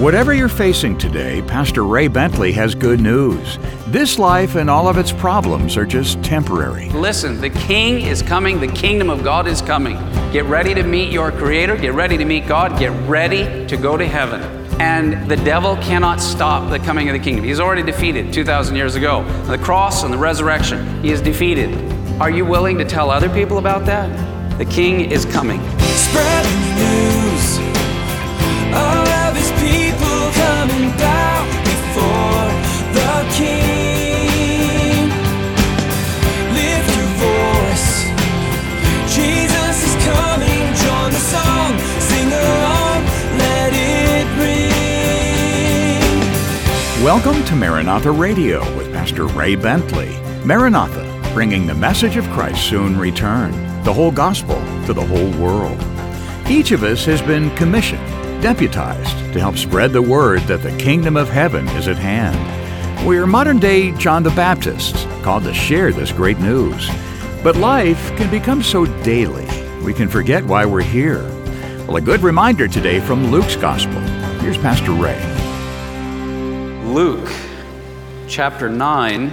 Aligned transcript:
Whatever 0.00 0.32
you're 0.32 0.48
facing 0.48 0.96
today, 0.96 1.42
Pastor 1.42 1.84
Ray 1.84 2.08
Bentley 2.08 2.52
has 2.52 2.74
good 2.74 3.00
news. 3.00 3.58
This 3.88 4.18
life 4.18 4.54
and 4.54 4.70
all 4.70 4.88
of 4.88 4.96
its 4.96 5.12
problems 5.12 5.76
are 5.76 5.84
just 5.84 6.22
temporary. 6.24 6.88
Listen, 6.88 7.38
the 7.38 7.50
King 7.50 8.00
is 8.06 8.22
coming, 8.22 8.60
the 8.60 8.68
kingdom 8.68 9.10
of 9.10 9.22
God 9.22 9.46
is 9.46 9.60
coming. 9.60 9.98
Get 10.32 10.46
ready 10.46 10.72
to 10.72 10.82
meet 10.84 11.12
your 11.12 11.30
Creator, 11.30 11.76
get 11.76 11.92
ready 11.92 12.16
to 12.16 12.24
meet 12.24 12.48
God, 12.48 12.78
get 12.78 12.92
ready 13.06 13.66
to 13.66 13.76
go 13.76 13.98
to 13.98 14.08
heaven. 14.08 14.40
And 14.80 15.30
the 15.30 15.36
devil 15.36 15.76
cannot 15.76 16.22
stop 16.22 16.70
the 16.70 16.78
coming 16.78 17.10
of 17.10 17.12
the 17.12 17.22
kingdom. 17.22 17.44
He's 17.44 17.60
already 17.60 17.82
defeated 17.82 18.32
2,000 18.32 18.74
years 18.76 18.94
ago. 18.94 19.22
The 19.48 19.58
cross 19.58 20.02
and 20.02 20.14
the 20.14 20.18
resurrection, 20.18 21.02
he 21.02 21.10
is 21.10 21.20
defeated. 21.20 21.74
Are 22.22 22.30
you 22.30 22.46
willing 22.46 22.78
to 22.78 22.86
tell 22.86 23.10
other 23.10 23.28
people 23.28 23.58
about 23.58 23.84
that? 23.84 24.08
The 24.56 24.64
King 24.64 25.10
is 25.10 25.26
coming. 25.26 25.60
Spread 25.80 26.69
Welcome 47.02 47.42
to 47.46 47.56
Maranatha 47.56 48.10
Radio 48.10 48.60
with 48.76 48.92
Pastor 48.92 49.24
Ray 49.24 49.54
Bentley. 49.56 50.10
Maranatha, 50.44 51.30
bringing 51.32 51.66
the 51.66 51.74
message 51.74 52.18
of 52.18 52.28
Christ's 52.28 52.68
soon 52.68 52.98
return, 52.98 53.52
the 53.84 53.92
whole 53.92 54.10
gospel 54.10 54.56
to 54.84 54.92
the 54.92 55.06
whole 55.06 55.30
world. 55.42 55.82
Each 56.46 56.72
of 56.72 56.82
us 56.82 57.06
has 57.06 57.22
been 57.22 57.56
commissioned, 57.56 58.06
deputized 58.42 59.16
to 59.32 59.40
help 59.40 59.56
spread 59.56 59.94
the 59.94 60.02
word 60.02 60.42
that 60.42 60.62
the 60.62 60.76
kingdom 60.76 61.16
of 61.16 61.30
heaven 61.30 61.66
is 61.68 61.88
at 61.88 61.96
hand. 61.96 63.08
We're 63.08 63.26
modern 63.26 63.60
day 63.60 63.92
John 63.92 64.22
the 64.22 64.28
Baptists, 64.32 65.06
called 65.22 65.44
to 65.44 65.54
share 65.54 65.92
this 65.92 66.12
great 66.12 66.38
news. 66.38 66.86
But 67.42 67.56
life 67.56 68.14
can 68.18 68.30
become 68.30 68.62
so 68.62 68.84
daily, 69.02 69.48
we 69.82 69.94
can 69.94 70.10
forget 70.10 70.44
why 70.44 70.66
we're 70.66 70.82
here. 70.82 71.22
Well, 71.86 71.96
a 71.96 72.02
good 72.02 72.20
reminder 72.20 72.68
today 72.68 73.00
from 73.00 73.30
Luke's 73.30 73.56
Gospel. 73.56 74.00
Here's 74.42 74.58
Pastor 74.58 74.92
Ray. 74.92 75.39
Luke 76.90 77.30
chapter 78.26 78.68
9. 78.68 79.32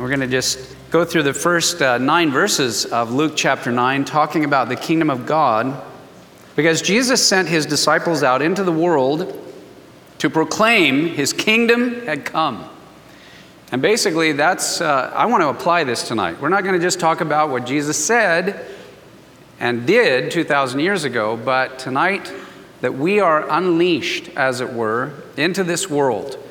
We're 0.00 0.08
going 0.08 0.18
to 0.18 0.26
just 0.26 0.74
go 0.90 1.04
through 1.04 1.22
the 1.22 1.32
first 1.32 1.80
uh, 1.80 1.96
nine 1.98 2.32
verses 2.32 2.86
of 2.86 3.12
Luke 3.12 3.34
chapter 3.36 3.70
9, 3.70 4.04
talking 4.04 4.44
about 4.44 4.68
the 4.68 4.74
kingdom 4.74 5.08
of 5.08 5.24
God. 5.24 5.80
Because 6.56 6.82
Jesus 6.82 7.24
sent 7.24 7.46
his 7.46 7.66
disciples 7.66 8.24
out 8.24 8.42
into 8.42 8.64
the 8.64 8.72
world 8.72 9.32
to 10.18 10.28
proclaim 10.28 11.06
his 11.06 11.32
kingdom 11.32 12.04
had 12.04 12.24
come. 12.24 12.68
And 13.70 13.80
basically, 13.80 14.32
that's, 14.32 14.80
uh, 14.80 15.12
I 15.14 15.26
want 15.26 15.42
to 15.42 15.50
apply 15.50 15.84
this 15.84 16.08
tonight. 16.08 16.40
We're 16.40 16.48
not 16.48 16.64
going 16.64 16.74
to 16.74 16.84
just 16.84 16.98
talk 16.98 17.20
about 17.20 17.50
what 17.50 17.64
Jesus 17.64 17.96
said 18.04 18.66
and 19.60 19.86
did 19.86 20.32
2,000 20.32 20.80
years 20.80 21.04
ago, 21.04 21.36
but 21.36 21.78
tonight, 21.78 22.32
that 22.80 22.94
we 22.94 23.20
are 23.20 23.48
unleashed, 23.48 24.30
as 24.30 24.60
it 24.60 24.72
were, 24.72 25.12
into 25.36 25.62
this 25.62 25.88
world. 25.88 26.44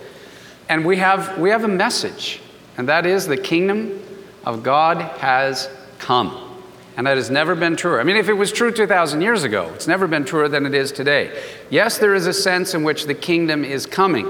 And 0.69 0.85
we 0.85 0.97
have, 0.97 1.37
we 1.37 1.49
have 1.49 1.63
a 1.63 1.69
message, 1.69 2.41
and 2.77 2.89
that 2.89 3.05
is 3.05 3.25
the 3.25 3.37
kingdom 3.37 4.01
of 4.45 4.63
God 4.63 5.01
has 5.19 5.69
come. 5.99 6.43
And 6.97 7.05
that 7.05 7.17
has 7.17 7.29
never 7.29 7.53
been 7.53 7.75
truer. 7.75 7.99
I 7.99 8.03
mean, 8.03 8.15
if 8.15 8.27
it 8.27 8.33
was 8.33 8.51
true 8.51 8.71
2,000 8.71 9.21
years 9.21 9.43
ago, 9.43 9.71
it's 9.75 9.87
never 9.87 10.07
been 10.07 10.25
truer 10.25 10.49
than 10.49 10.65
it 10.65 10.73
is 10.73 10.91
today. 10.91 11.43
Yes, 11.69 11.99
there 11.99 12.15
is 12.15 12.25
a 12.25 12.33
sense 12.33 12.73
in 12.73 12.83
which 12.83 13.05
the 13.05 13.13
kingdom 13.13 13.63
is 13.63 13.85
coming 13.85 14.25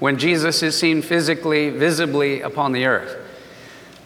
when 0.00 0.18
Jesus 0.18 0.62
is 0.62 0.76
seen 0.76 1.02
physically, 1.02 1.70
visibly 1.70 2.40
upon 2.40 2.72
the 2.72 2.84
earth. 2.86 3.16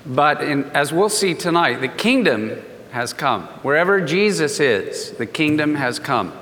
But 0.04 0.42
in, 0.42 0.64
as 0.72 0.92
we'll 0.92 1.08
see 1.08 1.34
tonight, 1.34 1.80
the 1.80 1.88
kingdom 1.88 2.62
has 2.90 3.12
come. 3.12 3.44
Wherever 3.62 4.00
Jesus 4.00 4.60
is, 4.60 5.12
the 5.12 5.26
kingdom 5.26 5.74
has 5.76 5.98
come. 5.98 6.32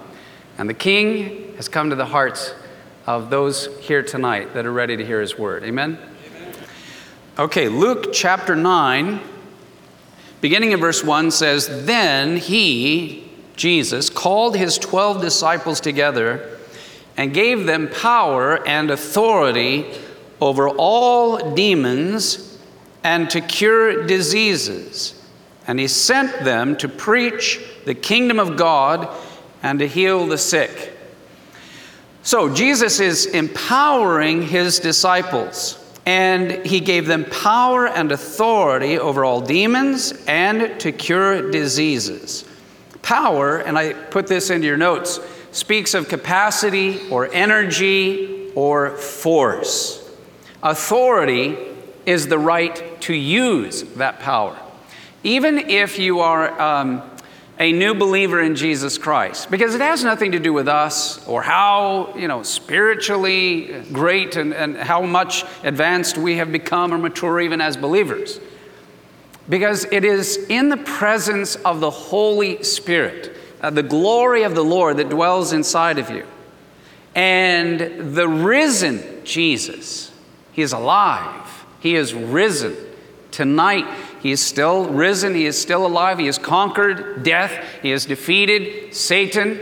And 0.58 0.68
the 0.68 0.74
king 0.74 1.54
has 1.56 1.68
come 1.68 1.90
to 1.90 1.96
the 1.96 2.06
hearts 2.06 2.54
of 3.08 3.30
those 3.30 3.74
here 3.78 4.02
tonight 4.02 4.52
that 4.52 4.66
are 4.66 4.72
ready 4.72 4.94
to 4.94 5.02
hear 5.02 5.18
his 5.18 5.38
word. 5.38 5.64
Amen? 5.64 5.98
Okay, 7.38 7.66
Luke 7.66 8.12
chapter 8.12 8.54
9, 8.54 9.18
beginning 10.42 10.72
in 10.72 10.78
verse 10.78 11.02
1 11.02 11.30
says, 11.30 11.86
Then 11.86 12.36
he, 12.36 13.26
Jesus, 13.56 14.10
called 14.10 14.58
his 14.58 14.76
12 14.76 15.22
disciples 15.22 15.80
together 15.80 16.58
and 17.16 17.32
gave 17.32 17.64
them 17.64 17.88
power 17.88 18.62
and 18.68 18.90
authority 18.90 19.86
over 20.38 20.68
all 20.68 21.54
demons 21.54 22.58
and 23.04 23.30
to 23.30 23.40
cure 23.40 24.06
diseases. 24.06 25.18
And 25.66 25.80
he 25.80 25.88
sent 25.88 26.44
them 26.44 26.76
to 26.76 26.90
preach 26.90 27.58
the 27.86 27.94
kingdom 27.94 28.38
of 28.38 28.58
God 28.58 29.08
and 29.62 29.78
to 29.78 29.88
heal 29.88 30.26
the 30.26 30.36
sick. 30.36 30.97
So 32.22 32.52
Jesus 32.52 33.00
is 33.00 33.26
empowering 33.26 34.42
his 34.42 34.80
disciples, 34.80 35.78
and 36.04 36.66
he 36.66 36.80
gave 36.80 37.06
them 37.06 37.24
power 37.24 37.86
and 37.86 38.12
authority 38.12 38.98
over 38.98 39.24
all 39.24 39.40
demons 39.40 40.12
and 40.26 40.78
to 40.80 40.92
cure 40.92 41.50
diseases. 41.50 42.44
Power, 43.02 43.58
and 43.58 43.78
I 43.78 43.92
put 43.92 44.26
this 44.26 44.50
into 44.50 44.66
your 44.66 44.76
notes, 44.76 45.20
speaks 45.52 45.94
of 45.94 46.08
capacity 46.08 47.08
or 47.08 47.32
energy 47.32 48.52
or 48.54 48.90
force. 48.90 50.10
Authority 50.62 51.56
is 52.04 52.26
the 52.26 52.38
right 52.38 53.00
to 53.02 53.14
use 53.14 53.82
that 53.94 54.18
power. 54.18 54.58
Even 55.22 55.58
if 55.58 55.98
you 55.98 56.20
are 56.20 56.60
um, 56.60 57.02
a 57.58 57.72
new 57.72 57.92
believer 57.92 58.40
in 58.40 58.54
Jesus 58.54 58.98
Christ, 58.98 59.50
because 59.50 59.74
it 59.74 59.80
has 59.80 60.04
nothing 60.04 60.32
to 60.32 60.38
do 60.38 60.52
with 60.52 60.68
us 60.68 61.26
or 61.26 61.42
how, 61.42 62.14
you 62.16 62.28
know, 62.28 62.44
spiritually 62.44 63.82
great 63.92 64.36
and, 64.36 64.54
and 64.54 64.76
how 64.76 65.02
much 65.02 65.44
advanced 65.64 66.16
we 66.16 66.36
have 66.36 66.52
become 66.52 66.94
or 66.94 66.98
mature 66.98 67.40
even 67.40 67.60
as 67.60 67.76
believers. 67.76 68.38
Because 69.48 69.86
it 69.90 70.04
is 70.04 70.36
in 70.48 70.68
the 70.68 70.76
presence 70.76 71.56
of 71.56 71.80
the 71.80 71.90
Holy 71.90 72.62
Spirit, 72.62 73.36
uh, 73.60 73.70
the 73.70 73.82
glory 73.82 74.44
of 74.44 74.54
the 74.54 74.64
Lord 74.64 74.98
that 74.98 75.08
dwells 75.08 75.52
inside 75.52 75.98
of 75.98 76.10
you, 76.10 76.26
and 77.14 78.14
the 78.14 78.28
risen 78.28 79.24
Jesus. 79.24 80.12
He 80.52 80.62
is 80.62 80.72
alive, 80.72 81.64
He 81.80 81.96
is 81.96 82.14
risen. 82.14 82.76
Tonight, 83.30 83.86
He 84.20 84.32
is 84.32 84.44
still 84.44 84.88
risen, 84.88 85.34
He 85.34 85.46
is 85.46 85.60
still 85.60 85.86
alive, 85.86 86.18
He 86.18 86.26
has 86.26 86.38
conquered 86.38 87.22
death, 87.22 87.52
He 87.82 87.90
has 87.90 88.06
defeated 88.06 88.94
Satan. 88.94 89.60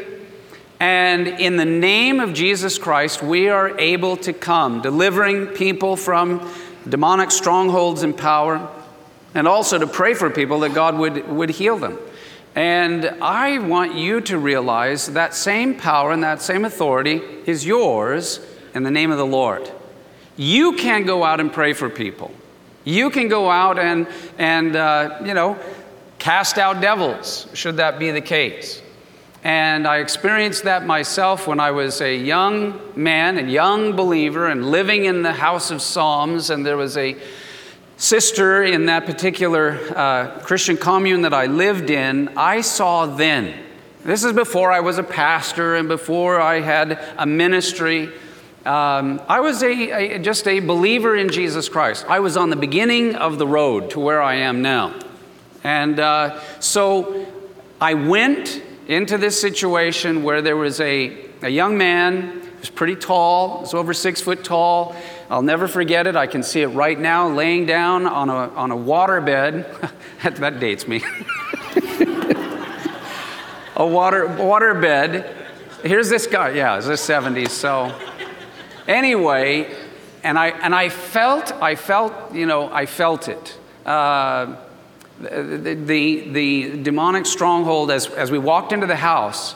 And 0.79 1.27
in 1.27 1.57
the 1.57 1.65
name 1.65 2.21
of 2.21 2.35
Jesus 2.35 2.79
Christ, 2.79 3.23
we 3.23 3.49
are 3.49 3.79
able 3.79 4.17
to 4.19 4.33
come, 4.33 4.83
delivering 4.83 5.47
people 5.49 5.97
from 5.97 6.51
demonic 6.89 7.31
strongholds 7.31 8.03
and 8.03 8.17
power, 8.17 8.69
and 9.35 9.49
also 9.49 9.79
to 9.79 9.87
pray 9.87 10.15
for 10.15 10.31
people 10.31 10.61
that 10.61 10.75
God 10.75 10.97
would, 10.99 11.29
would 11.29 11.51
heal 11.51 11.79
them. 11.79 11.99
And 12.55 13.07
I 13.21 13.59
want 13.59 13.95
you 13.95 14.23
to 14.23 14.39
realize 14.39 15.09
that 15.09 15.35
same 15.35 15.75
power 15.75 16.13
and 16.13 16.23
that 16.25 16.41
same 16.41 16.65
authority 16.65 17.21
is 17.45 17.67
yours 17.67 18.41
in 18.75 18.83
the 18.83 18.91
name 18.91 19.11
of 19.11 19.19
the 19.19 19.27
Lord. 19.27 19.71
You 20.37 20.73
can 20.73 21.05
go 21.05 21.23
out 21.23 21.39
and 21.39 21.53
pray 21.53 21.75
for 21.75 21.91
people. 21.91 22.33
You 22.87 23.11
can 23.11 23.27
go 23.27 23.51
out 23.51 23.81
and, 23.81 24.07
and 24.39 24.77
uh, 24.77 25.19
you 25.25 25.35
know, 25.35 25.59
cast 26.21 26.57
out 26.57 26.81
devils, 26.81 27.49
should 27.53 27.79
that 27.79 27.99
be 27.99 28.13
the 28.13 28.21
case. 28.21 28.81
And 29.43 29.89
I 29.89 29.99
experienced 29.99 30.63
that 30.65 30.87
myself 30.87 31.49
when 31.49 31.59
I 31.59 31.73
was 31.73 32.01
a 32.01 32.17
young 32.17 32.81
man, 32.95 33.39
a 33.39 33.43
young 33.43 33.97
believer, 33.97 34.47
and 34.47 34.71
living 34.71 35.05
in 35.05 35.23
the 35.23 35.33
house 35.33 35.73
of 35.73 35.83
Psalms. 35.83 36.49
And 36.51 36.65
there 36.65 36.77
was 36.77 36.97
a 36.97 37.17
sister 37.97 38.63
in 38.63 38.87
that 38.87 39.05
particular 39.05 39.81
uh, 39.97 40.39
Christian 40.45 40.77
commune 40.77 41.23
that 41.23 41.35
I 41.35 41.47
lived 41.47 41.91
in. 41.91 42.29
I 42.37 42.61
saw 42.61 43.07
then, 43.07 43.53
this 44.05 44.23
is 44.23 44.33
before 44.33 44.71
I 44.71 44.79
was 44.79 44.99
a 44.99 45.03
pastor 45.03 45.75
and 45.75 45.89
before 45.89 46.41
I 46.41 46.61
had 46.61 47.01
a 47.19 47.27
ministry. 47.27 48.13
Um, 48.67 49.23
I 49.29 49.39
was 49.39 49.63
a, 49.63 50.15
a, 50.15 50.19
just 50.19 50.49
a 50.49 50.59
believer 50.59 51.15
in 51.15 51.29
Jesus 51.29 51.69
Christ. 51.69 52.05
I 52.09 52.19
was 52.19 52.37
on 52.37 52.51
the 52.51 52.57
beginning 52.57 53.15
of 53.15 53.39
the 53.39 53.47
road 53.47 53.91
to 53.91 54.01
where 54.01 54.21
I 54.21 54.35
am 54.37 54.61
now. 54.61 54.99
And 55.63 56.01
uh, 56.01 56.41
so 56.59 57.27
I 57.81 57.95
went 57.95 58.61
into 58.89 59.19
this 59.19 59.41
situation 59.41 60.25
where 60.25 60.43
there 60.43 60.57
was 60.57 60.81
a, 60.81 61.17
a 61.43 61.49
young 61.49 61.79
man, 61.79 62.43
he 62.43 62.59
was 62.59 62.69
pretty 62.69 62.97
tall, 62.97 63.61
was 63.61 63.73
over 63.73 63.95
six 63.95 64.21
foot 64.21 64.43
tall. 64.43 64.97
I'll 65.31 65.43
never 65.43 65.69
forget 65.69 66.09
it. 66.09 66.17
I 66.17 66.27
can 66.27 66.43
see 66.43 66.63
it 66.63 66.69
right 66.69 66.99
now, 66.99 67.29
laying 67.29 67.67
down 67.67 68.05
on 68.05 68.29
a, 68.29 68.49
on 68.55 68.73
a 68.73 68.77
water 68.77 69.21
bed. 69.21 69.65
that, 70.25 70.35
that 70.37 70.59
dates 70.59 70.89
me. 70.89 71.05
a 73.77 73.87
water, 73.87 74.27
water 74.27 74.75
bed 74.75 75.37
here's 75.87 76.09
this 76.09 76.27
guy. 76.27 76.51
Yeah, 76.51 76.77
it's 76.77 76.87
the 76.87 76.95
70s. 76.95 77.51
So 77.51 77.97
anyway, 78.89 79.75
and 80.23 80.39
I 80.39 80.49
and 80.49 80.75
I 80.75 80.89
felt 80.89 81.53
I 81.53 81.75
felt 81.75 82.35
you 82.35 82.47
know 82.47 82.73
I 82.73 82.87
felt 82.87 83.29
it. 83.29 83.59
Uh, 83.85 84.57
the, 85.21 85.75
the, 85.75 86.29
the 86.29 86.83
demonic 86.83 87.27
stronghold 87.27 87.91
as, 87.91 88.07
as 88.09 88.31
we 88.31 88.39
walked 88.39 88.73
into 88.73 88.87
the 88.87 88.97
house. 88.97 89.55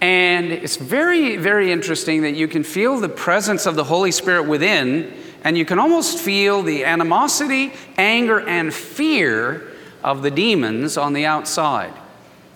And 0.00 0.50
it's 0.50 0.76
very, 0.76 1.36
very 1.36 1.70
interesting 1.70 2.22
that 2.22 2.34
you 2.34 2.48
can 2.48 2.64
feel 2.64 2.98
the 2.98 3.08
presence 3.08 3.66
of 3.66 3.76
the 3.76 3.84
Holy 3.84 4.10
Spirit 4.10 4.44
within, 4.44 5.12
and 5.44 5.56
you 5.58 5.64
can 5.64 5.78
almost 5.78 6.18
feel 6.18 6.62
the 6.62 6.84
animosity, 6.84 7.72
anger, 7.98 8.40
and 8.40 8.72
fear 8.72 9.68
of 10.02 10.22
the 10.22 10.30
demons 10.30 10.96
on 10.96 11.12
the 11.12 11.26
outside. 11.26 11.92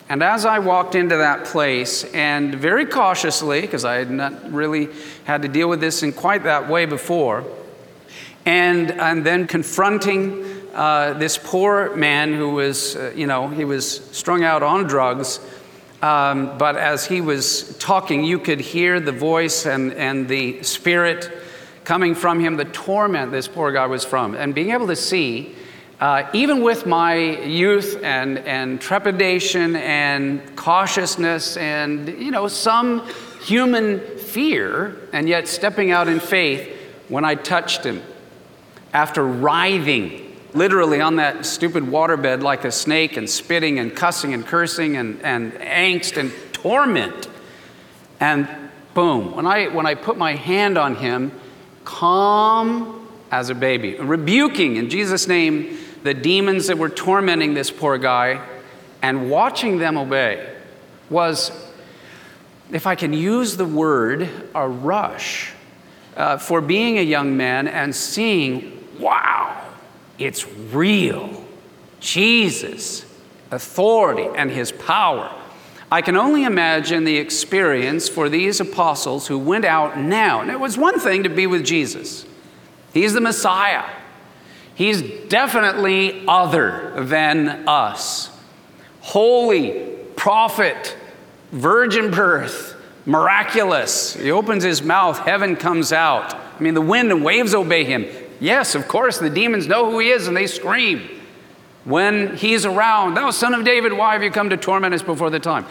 And 0.09 0.23
as 0.23 0.45
I 0.45 0.59
walked 0.59 0.95
into 0.95 1.17
that 1.17 1.47
place, 1.47 2.05
and 2.13 2.55
very 2.55 2.85
cautiously, 2.85 3.63
because 3.63 3.85
I 3.85 3.95
had 3.95 4.11
not 4.11 4.53
really 4.53 4.89
had 5.25 5.43
to 5.43 5.49
deal 5.49 5.69
with 5.69 5.81
this 5.81 6.03
in 6.03 6.13
quite 6.13 6.45
that 6.45 6.69
way 6.69 6.85
before, 6.85 7.45
and, 8.45 8.91
and 8.93 9.25
then 9.25 9.47
confronting 9.47 10.45
uh, 10.75 11.15
this 11.15 11.39
poor 11.39 11.95
man 11.97 12.35
who 12.35 12.51
was, 12.51 12.97
uh, 12.97 13.13
you 13.17 13.27
know, 13.27 13.49
he 13.49 13.65
was 13.65 14.05
strung 14.15 14.45
out 14.45 14.63
on 14.63 14.85
drugs. 14.85 15.41
Um, 16.03 16.59
but 16.59 16.77
as 16.77 17.07
he 17.07 17.23
was 17.23 17.79
talking, 17.79 18.25
you 18.25 18.39
could 18.39 18.61
hear 18.61 19.01
the 19.01 19.13
voice 19.13 19.65
and, 19.65 19.95
and 19.95 20.29
the 20.29 20.63
spirit 20.63 21.31
coming 21.85 22.15
from 22.15 22.41
him, 22.41 22.57
the 22.57 22.67
torment 22.67 23.33
this 23.33 23.49
poor 23.49 23.73
guy 23.73 23.87
was 23.87 24.05
from. 24.05 24.35
And 24.35 24.55
being 24.55 24.73
able 24.73 24.89
to 24.89 24.97
see 24.97 25.55
uh, 26.01 26.29
even 26.33 26.63
with 26.63 26.87
my 26.87 27.17
youth 27.17 28.01
and, 28.03 28.39
and 28.39 28.81
trepidation 28.81 29.77
and 29.77 30.57
cautiousness 30.57 31.57
and, 31.57 32.09
you 32.21 32.31
know, 32.31 32.49
some 32.49 33.07
human 33.43 34.01
fear, 34.19 34.97
and 35.13 35.29
yet 35.29 35.47
stepping 35.47 35.91
out 35.91 36.09
in 36.09 36.19
faith 36.19 36.69
when 37.09 37.25
I 37.25 37.35
touched 37.35 37.85
him 37.85 38.03
after 38.93 39.25
writhing 39.25 40.37
literally 40.55 41.01
on 41.01 41.17
that 41.17 41.45
stupid 41.45 41.83
waterbed 41.83 42.43
like 42.43 42.65
a 42.65 42.73
snake 42.73 43.17
and 43.17 43.29
spitting 43.29 43.79
and 43.79 43.95
cussing 43.95 44.35
and 44.35 44.47
cursing 44.47 44.97
and, 44.97 45.21
and 45.23 45.53
angst 45.55 46.17
and 46.17 46.33
torment. 46.53 47.29
And 48.21 48.49
boom, 48.95 49.35
when 49.35 49.47
I, 49.47 49.67
when 49.69 49.85
I 49.85 49.95
put 49.95 50.17
my 50.17 50.35
hand 50.35 50.79
on 50.79 50.95
him, 50.95 51.33
calm 51.85 53.09
as 53.31 53.51
a 53.51 53.55
baby, 53.55 53.97
rebuking 53.97 54.77
in 54.77 54.89
Jesus' 54.89 55.27
name 55.27 55.77
the 56.05 56.15
demons 56.15 56.67
that 56.67 56.77
were 56.77 56.91
tormenting 56.91 57.55
this 57.55 57.71
poor 57.71 57.97
guy 57.97 58.47
and 59.01 59.31
watching 59.31 59.79
them 59.79 59.97
obey 59.97 60.55
was, 61.09 61.51
if 62.71 62.87
I 62.87 62.95
can 62.95 63.15
use 63.15 63.57
the 63.57 63.65
word, 63.65 64.29
a 64.55 64.69
rush 64.69 65.53
uh, 66.15 66.37
for 66.37 66.61
being 66.61 66.99
a 66.99 67.03
young 67.03 67.39
man 67.39 67.67
and 67.67 67.97
seeing, 67.97 68.87
wow, 68.99 69.67
it's 70.19 70.47
real. 70.47 71.43
Jesus, 72.01 73.07
authority, 73.51 74.29
and 74.37 74.51
his 74.51 74.73
power. 74.73 75.35
I 75.91 76.03
can 76.03 76.17
only 76.17 76.45
imagine 76.45 77.05
the 77.05 77.17
experience 77.17 78.11
for 78.11 78.29
these 78.29 78.61
apostles 78.61 79.27
who 79.27 79.39
went 79.39 79.65
out 79.65 79.97
now. 79.97 80.43
And 80.43 80.51
it 80.51 80.61
was 80.61 80.77
one 80.77 81.01
thing 81.01 81.23
to 81.23 81.31
be 81.31 81.47
with 81.47 81.65
Jesus, 81.65 82.27
he's 82.93 83.15
the 83.15 83.23
Messiah. 83.23 83.85
He's 84.75 85.03
definitely 85.29 86.25
other 86.27 87.05
than 87.05 87.69
us. 87.69 88.31
Holy, 89.01 89.97
prophet, 90.17 90.97
virgin 91.53 92.11
birth, 92.11 92.75
miraculous. 93.07 94.15
He 94.15 94.31
opens 94.31 94.65
his 94.65 94.83
mouth, 94.83 95.19
heaven 95.19 95.57
comes 95.57 95.93
out. 95.93 96.35
I 96.35 96.61
mean, 96.61 96.75
the 96.75 96.81
wind 96.81 97.13
and 97.13 97.25
waves 97.25 97.55
obey 97.55 97.85
him. 97.85 98.07
Yes, 98.41 98.75
of 98.75 98.89
course, 98.89 99.19
the 99.19 99.31
demons 99.31 99.69
know 99.69 99.91
who 99.91 99.99
he 100.01 100.11
is 100.11 100.27
and 100.27 100.37
they 100.37 100.47
scream. 100.47 101.09
When 101.85 102.37
he's 102.37 102.65
around, 102.65 103.15
thou 103.15 103.31
son 103.31 103.55
of 103.55 103.65
David, 103.65 103.93
why 103.93 104.15
have 104.15 104.23
you 104.23 104.31
come 104.31 104.51
to 104.51 104.57
torment 104.57 104.95
us 104.95 105.03
before 105.03 105.31
the 105.31 105.39
time? 105.39 105.67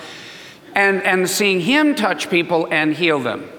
And, 0.75 1.03
and 1.03 1.29
seeing 1.29 1.59
him 1.59 1.95
touch 1.95 2.29
people 2.29 2.67
and 2.71 2.93
heal 2.93 3.19
them. 3.19 3.49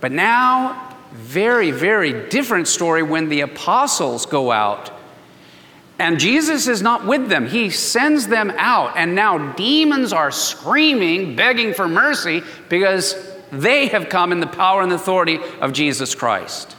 But 0.00 0.12
now 0.12 0.85
very, 1.16 1.70
very 1.70 2.28
different 2.28 2.68
story 2.68 3.02
when 3.02 3.28
the 3.28 3.40
apostles 3.40 4.26
go 4.26 4.52
out 4.52 4.92
and 5.98 6.20
Jesus 6.20 6.68
is 6.68 6.82
not 6.82 7.06
with 7.06 7.28
them. 7.28 7.46
He 7.46 7.70
sends 7.70 8.26
them 8.26 8.52
out, 8.56 8.96
and 8.96 9.14
now 9.14 9.52
demons 9.54 10.12
are 10.12 10.30
screaming, 10.30 11.36
begging 11.36 11.72
for 11.72 11.88
mercy 11.88 12.42
because 12.68 13.34
they 13.50 13.86
have 13.88 14.08
come 14.10 14.32
in 14.32 14.40
the 14.40 14.46
power 14.46 14.82
and 14.82 14.92
authority 14.92 15.38
of 15.60 15.72
Jesus 15.72 16.14
Christ. 16.14 16.76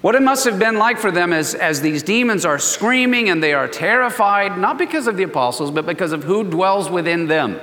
What 0.00 0.14
it 0.14 0.22
must 0.22 0.44
have 0.44 0.58
been 0.58 0.78
like 0.78 0.98
for 0.98 1.10
them 1.10 1.32
as, 1.32 1.54
as 1.54 1.80
these 1.80 2.02
demons 2.02 2.44
are 2.44 2.58
screaming 2.58 3.28
and 3.28 3.42
they 3.42 3.52
are 3.52 3.68
terrified, 3.68 4.56
not 4.56 4.78
because 4.78 5.06
of 5.06 5.16
the 5.16 5.24
apostles, 5.24 5.70
but 5.70 5.84
because 5.84 6.12
of 6.12 6.24
who 6.24 6.44
dwells 6.44 6.88
within 6.88 7.26
them. 7.26 7.60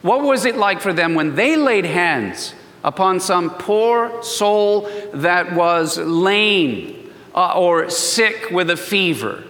What 0.00 0.22
was 0.22 0.44
it 0.44 0.56
like 0.56 0.80
for 0.80 0.92
them 0.92 1.14
when 1.14 1.34
they 1.34 1.56
laid 1.56 1.84
hands 1.84 2.54
upon 2.86 3.18
some 3.18 3.50
poor 3.50 4.22
soul 4.22 4.88
that 5.12 5.52
was 5.52 5.98
lame 5.98 7.10
uh, 7.34 7.58
or 7.58 7.90
sick 7.90 8.50
with 8.50 8.70
a 8.70 8.76
fever. 8.76 9.42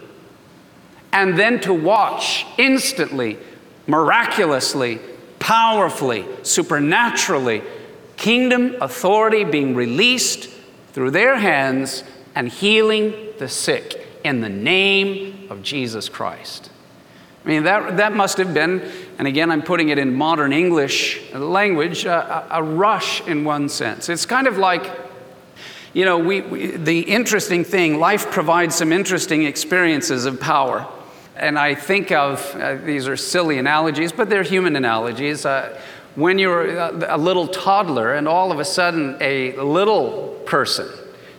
And 1.13 1.39
then 1.39 1.61
to 1.61 1.73
watch 1.73 2.47
instantly, 2.59 3.39
miraculously, 3.87 4.99
powerfully, 5.39 6.27
supernaturally, 6.43 7.63
kingdom 8.17 8.75
authority 8.81 9.45
being 9.45 9.75
released 9.75 10.49
through 10.93 11.11
their 11.11 11.37
hands 11.37 12.03
and 12.35 12.49
healing 12.49 13.13
the 13.39 13.49
sick 13.49 14.07
in 14.25 14.41
the 14.41 14.49
name 14.49 15.47
of 15.51 15.63
Jesus 15.63 16.09
Christ. 16.09 16.71
I 17.47 17.49
mean, 17.49 17.63
that, 17.63 17.99
that 17.99 18.13
must 18.13 18.39
have 18.39 18.53
been, 18.53 18.83
and 19.19 19.29
again, 19.29 19.53
I'm 19.53 19.63
putting 19.63 19.91
it 19.91 19.99
in 19.99 20.13
modern 20.13 20.53
English 20.53 21.33
language, 21.33 22.05
a, 22.05 22.45
a 22.51 22.61
rush 22.61 23.25
in 23.29 23.45
one 23.45 23.69
sense. 23.69 24.09
It's 24.09 24.27
kind 24.27 24.49
of 24.49 24.59
like, 24.59 24.91
you 25.93 26.05
know, 26.05 26.19
we, 26.19 26.41
we, 26.41 26.67
the 26.73 27.03
interesting 27.03 27.63
thing, 27.63 28.01
life 28.01 28.33
provides 28.33 28.75
some 28.75 28.93
interesting 28.93 29.45
experiences 29.45 30.25
of 30.25 30.41
power. 30.41 30.89
And 31.37 31.57
I 31.57 31.77
think 31.77 32.11
of, 32.11 32.45
uh, 32.57 32.79
these 32.79 33.07
are 33.07 33.17
silly 33.17 33.59
analogies, 33.59 34.11
but 34.11 34.29
they're 34.29 34.43
human 34.43 34.75
analogies. 34.75 35.47
Uh, 35.47 35.81
when 36.17 36.41
you're 36.41 36.77
a, 36.77 37.17
a 37.17 37.19
little 37.19 37.47
toddler 37.47 38.15
and 38.15 38.27
all 38.27 38.51
of 38.51 38.59
a 38.59 38.65
sudden 38.65 39.17
a 39.21 39.53
little 39.59 40.31
person 40.47 40.89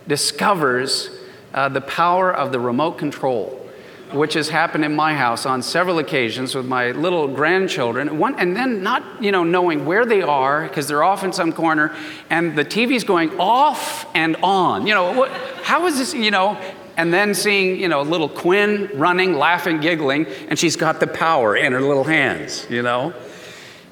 discovers 0.06 1.10
uh, 1.52 1.68
the 1.68 1.82
power 1.82 2.32
of 2.32 2.50
the 2.50 2.60
remote 2.60 2.96
control 2.96 3.67
which 4.12 4.34
has 4.34 4.48
happened 4.48 4.84
in 4.84 4.94
my 4.94 5.14
house 5.14 5.46
on 5.46 5.62
several 5.62 5.98
occasions 5.98 6.54
with 6.54 6.66
my 6.66 6.92
little 6.92 7.28
grandchildren. 7.28 8.18
One, 8.18 8.34
and 8.38 8.56
then 8.56 8.82
not, 8.82 9.22
you 9.22 9.32
know, 9.32 9.44
knowing 9.44 9.84
where 9.84 10.04
they 10.04 10.22
are 10.22 10.66
because 10.66 10.88
they're 10.88 11.02
off 11.02 11.24
in 11.24 11.32
some 11.32 11.52
corner, 11.52 11.94
and 12.30 12.56
the 12.56 12.64
TV's 12.64 13.04
going 13.04 13.38
off 13.38 14.06
and 14.14 14.36
on. 14.36 14.86
You 14.86 14.94
know, 14.94 15.12
what, 15.12 15.30
how 15.62 15.86
is 15.86 15.98
this? 15.98 16.14
You 16.14 16.30
know, 16.30 16.60
and 16.96 17.12
then 17.12 17.34
seeing, 17.34 17.80
you 17.80 17.88
know, 17.88 18.02
little 18.02 18.28
Quinn 18.28 18.90
running, 18.94 19.34
laughing, 19.34 19.80
giggling, 19.80 20.26
and 20.48 20.58
she's 20.58 20.76
got 20.76 21.00
the 21.00 21.06
power 21.06 21.56
in 21.56 21.72
her 21.72 21.80
little 21.80 22.04
hands. 22.04 22.66
You 22.70 22.82
know. 22.82 23.14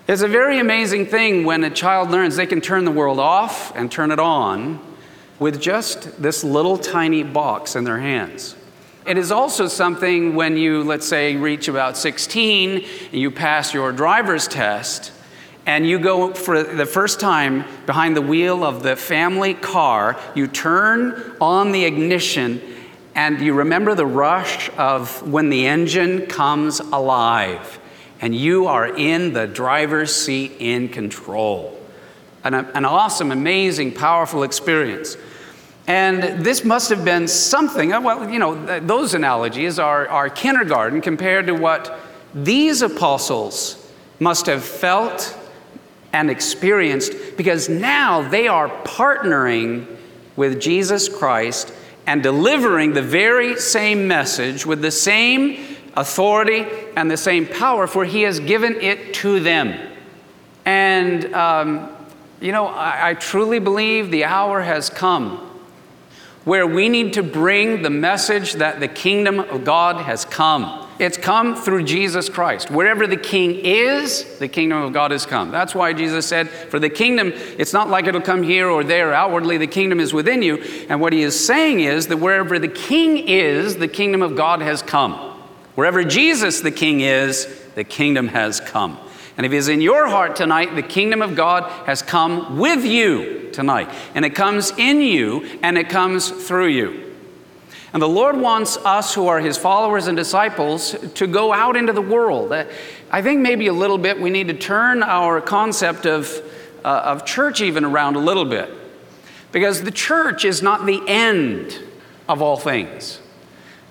It's 0.09 0.23
a 0.23 0.29
very 0.29 0.61
amazing 0.61 1.07
thing 1.07 1.45
when 1.45 1.65
a 1.65 1.71
child 1.71 2.11
learns 2.11 2.37
they 2.37 2.47
can 2.47 2.61
turn 2.61 2.85
the 2.85 2.93
world 2.93 3.19
off 3.19 3.75
and 3.75 3.91
turn 3.91 4.13
it 4.13 4.21
on 4.21 4.81
with 5.41 5.61
just 5.61 6.23
this 6.23 6.45
little 6.45 6.79
tiny 6.79 7.25
box 7.25 7.75
in 7.75 7.83
their 7.83 7.99
hands. 7.99 8.55
It 9.07 9.19
is 9.19 9.31
also 9.31 9.69
something 9.69 10.35
when 10.35 10.57
you, 10.57 10.83
let's 10.83 11.07
say, 11.07 11.37
reach 11.37 11.69
about 11.69 11.97
16, 11.97 12.85
and 13.13 13.13
you 13.13 13.31
pass 13.31 13.73
your 13.73 13.93
driver's 13.93 14.49
test, 14.49 15.13
and 15.65 15.87
you 15.87 16.01
go 16.01 16.35
for 16.35 16.65
the 16.65 16.87
first 16.87 17.21
time 17.21 17.65
behind 17.87 18.17
the 18.17 18.23
wheel 18.23 18.65
of 18.65 18.83
the 18.83 18.97
family 18.97 19.55
car, 19.55 20.19
you 20.35 20.49
turn 20.49 21.37
on 21.41 21.71
the 21.71 21.85
ignition, 21.85 22.61
and 23.15 23.41
you 23.41 23.55
remember 23.55 23.95
the 23.95 24.05
rush 24.05 24.71
of 24.77 25.23
when 25.23 25.51
the 25.51 25.69
engine 25.69 26.27
comes 26.27 26.81
alive, 26.81 27.79
and 28.21 28.35
you 28.35 28.67
are 28.67 28.89
in 28.89 29.33
the 29.33 29.47
driver's 29.47 30.13
seat 30.13 30.51
in 30.59 30.89
control. 30.89 31.81
An, 32.43 32.55
an 32.55 32.85
awesome, 32.85 33.31
amazing, 33.31 33.93
powerful 33.93 34.43
experience. 34.43 35.17
And 35.87 36.45
this 36.45 36.65
must 36.65 36.91
have 36.91 37.05
been 37.05 37.29
something, 37.29 37.93
uh, 37.93 38.01
well, 38.01 38.29
you 38.29 38.39
know, 38.39 38.81
those 38.81 39.15
analogies 39.15 39.79
are, 39.79 40.09
are 40.09 40.29
kindergarten 40.29 41.01
compared 41.01 41.47
to 41.47 41.53
what 41.53 42.01
these 42.35 42.83
apostles 42.83 43.89
must 44.19 44.47
have 44.47 44.65
felt 44.65 45.39
and 46.13 46.31
experienced 46.31 47.13
because 47.37 47.69
now 47.69 48.29
they 48.29 48.49
are 48.49 48.69
partnering 48.85 49.87
with 50.35 50.61
Jesus 50.61 51.09
Christ 51.09 51.73
and 52.07 52.23
delivering 52.23 52.93
the 52.93 53.03
very 53.03 53.59
same 53.59 54.09
message 54.09 54.67
with 54.67 54.83
the 54.83 54.91
same 54.91 55.77
authority 55.95 56.67
and 56.97 57.11
the 57.11 57.17
same 57.17 57.47
power, 57.47 57.87
for 57.87 58.05
he 58.05 58.23
has 58.23 58.41
given 58.41 58.75
it 58.81 59.15
to 59.15 59.41
them. 59.41 59.93
And, 60.65 61.33
um, 61.35 61.91
you 62.41 62.53
know, 62.53 62.67
I, 62.67 63.11
I 63.11 63.15
truly 63.15 63.61
believe 63.61 64.11
the 64.11 64.25
hour 64.25 64.63
has 64.63 64.91
come 64.91 65.46
where 66.47 66.65
we 66.65 66.89
need 66.89 67.13
to 67.13 67.25
bring 67.25 67.83
the 67.83 67.91
message 67.91 68.53
that 68.55 68.79
the 68.79 68.87
kingdom 68.87 69.41
of 69.41 69.65
God 69.65 69.97
has 69.97 70.25
come. 70.25 70.87
It's 71.01 71.19
come 71.19 71.57
through 71.57 71.83
Jesus 71.83 72.29
Christ. 72.29 72.71
Wherever 72.71 73.09
the 73.09 73.17
king 73.17 73.57
is, 73.65 74.39
the 74.39 74.47
kingdom 74.47 74.81
of 74.81 74.93
God 74.93 75.11
has 75.11 75.27
come. 75.27 75.51
That's 75.51 75.75
why 75.75 75.93
Jesus 75.93 76.25
said, 76.25 76.49
For 76.49 76.79
the 76.79 76.89
kingdom, 76.89 77.33
it's 77.35 77.73
not 77.73 77.91
like 77.91 78.07
it'll 78.07 78.21
come 78.21 78.45
here 78.45 78.69
or 78.69 78.85
there. 78.85 79.13
Outwardly, 79.13 79.59
the 79.59 79.67
kingdom 79.67 79.99
is 79.99 80.15
within 80.15 80.41
you. 80.41 80.59
And 80.89 81.01
what 81.01 81.13
he 81.13 81.23
is 81.23 81.45
saying 81.45 81.81
is 81.81 82.07
that 82.07 82.19
wherever 82.19 82.61
the 82.61 82.69
king 82.69 83.19
is, 83.19 83.79
the 83.79 83.89
kingdom 83.89 84.23
of 84.23 84.37
God 84.37 84.63
has 84.63 84.83
come. 84.83 85.15
Wherever 85.75 86.05
Jesus 86.05 86.61
the 86.61 86.71
king 86.71 87.01
is, 87.01 87.61
the 87.75 87.83
kingdom 87.83 88.29
has 88.29 88.61
come. 88.61 89.01
And 89.37 89.45
if 89.45 89.53
it's 89.53 89.69
in 89.69 89.81
your 89.81 90.09
heart 90.09 90.37
tonight, 90.37 90.75
the 90.75 90.83
kingdom 90.83 91.21
of 91.21 91.35
God 91.35 91.71
has 91.87 92.01
come 92.01 92.59
with 92.59 92.85
you 92.85 93.51
tonight. 93.53 93.91
And 94.15 94.25
it 94.25 94.35
comes 94.35 94.73
in 94.79 95.01
you 95.01 95.59
and 95.63 95.77
it 95.77 95.89
comes 95.89 96.31
through 96.31 96.69
you. 96.69 97.15
And 97.93 98.03
the 98.03 98.09
Lord 98.09 98.37
wants 98.37 98.77
us 98.79 99.15
who 99.15 99.27
are 99.27 99.41
his 99.41 99.57
followers 99.57 100.07
and 100.07 100.17
disciples 100.17 100.97
to 101.15 101.27
go 101.27 101.53
out 101.53 101.77
into 101.77 101.93
the 101.93 102.03
world. 102.03 102.53
Uh, 102.53 102.65
I 103.11 103.23
think 103.23 103.41
maybe 103.41 103.69
a 103.69 103.73
little 103.73 103.99
bit 103.99 104.21
we 104.21 104.31
need 104.31 104.49
to 104.49 104.55
turn 104.55 105.03
our 105.03 105.41
concept 105.41 106.07
of, 106.07 106.31
uh, 106.85 107.03
of 107.05 107.25
church 107.25 107.61
even 107.61 107.85
around 107.85 108.17
a 108.17 108.19
little 108.19 108.45
bit. 108.45 108.71
Because 109.53 109.83
the 109.83 109.91
church 109.91 110.45
is 110.45 110.63
not 110.63 110.85
the 110.85 111.01
end 111.07 111.79
of 112.29 112.43
all 112.43 112.57
things. 112.57 113.21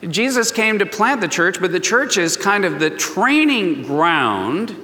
Jesus 0.08 0.52
came 0.52 0.78
to 0.80 0.86
plant 0.86 1.22
the 1.22 1.28
church, 1.28 1.60
but 1.60 1.72
the 1.72 1.80
church 1.80 2.18
is 2.18 2.38
kind 2.38 2.66
of 2.66 2.80
the 2.80 2.92
training 2.92 3.84
ground 3.84 4.76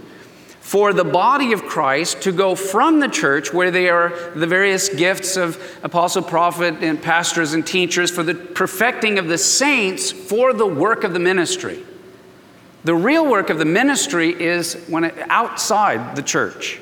for 0.62 0.94
the 0.94 1.04
body 1.04 1.54
of 1.54 1.64
Christ 1.64 2.22
to 2.22 2.32
go 2.32 2.56
from 2.56 3.00
the 3.00 3.08
church, 3.08 3.52
where 3.52 3.72
they 3.72 3.90
are 3.90 4.32
the 4.36 4.48
various 4.48 4.90
gifts 4.90 5.36
of 5.36 5.62
apostle, 5.84 6.22
prophet, 6.22 6.76
and 6.82 7.02
pastors 7.02 7.54
and 7.54 7.66
teachers, 7.66 8.12
for 8.12 8.24
the 8.24 8.36
perfecting 8.36 9.18
of 9.18 9.28
the 9.28 9.40
saints 9.40 10.12
for 10.12 10.54
the 10.54 10.68
work 10.68 11.04
of 11.04 11.14
the 11.14 11.20
ministry. 11.20 11.84
The 12.84 12.96
real 12.96 13.26
work 13.26 13.50
of 13.50 13.58
the 13.58 13.66
ministry 13.66 14.30
is 14.30 14.76
when 14.88 15.04
it, 15.04 15.16
outside 15.30 16.16
the 16.16 16.24
church. 16.24 16.80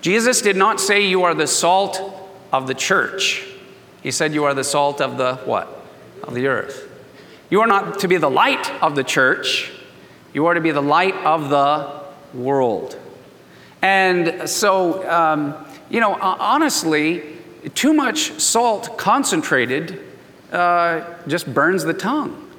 Jesus 0.00 0.42
did 0.42 0.56
not 0.56 0.80
say 0.80 1.06
you 1.06 1.22
are 1.24 1.34
the 1.34 1.46
salt 1.46 2.00
of 2.52 2.66
the 2.66 2.74
church. 2.74 3.46
He 4.02 4.10
said 4.10 4.34
you 4.34 4.44
are 4.44 4.54
the 4.54 4.64
salt 4.64 5.00
of 5.00 5.18
the 5.18 5.36
what? 5.44 5.68
Of 6.24 6.34
the 6.34 6.46
earth. 6.46 6.88
You 7.50 7.60
are 7.60 7.66
not 7.66 8.00
to 8.00 8.08
be 8.08 8.16
the 8.16 8.30
light 8.30 8.72
of 8.82 8.96
the 8.96 9.04
church. 9.04 9.70
You 10.32 10.46
are 10.46 10.54
to 10.54 10.60
be 10.60 10.70
the 10.70 10.82
light 10.82 11.14
of 11.16 11.50
the 11.50 12.01
world. 12.34 12.98
And 13.82 14.48
so, 14.48 15.08
um, 15.10 15.54
you 15.90 16.00
know, 16.00 16.14
honestly, 16.14 17.22
too 17.74 17.92
much 17.92 18.32
salt 18.40 18.96
concentrated 18.96 20.00
uh, 20.52 21.04
just 21.26 21.52
burns 21.52 21.84
the 21.84 21.94
tongue. 21.94 22.50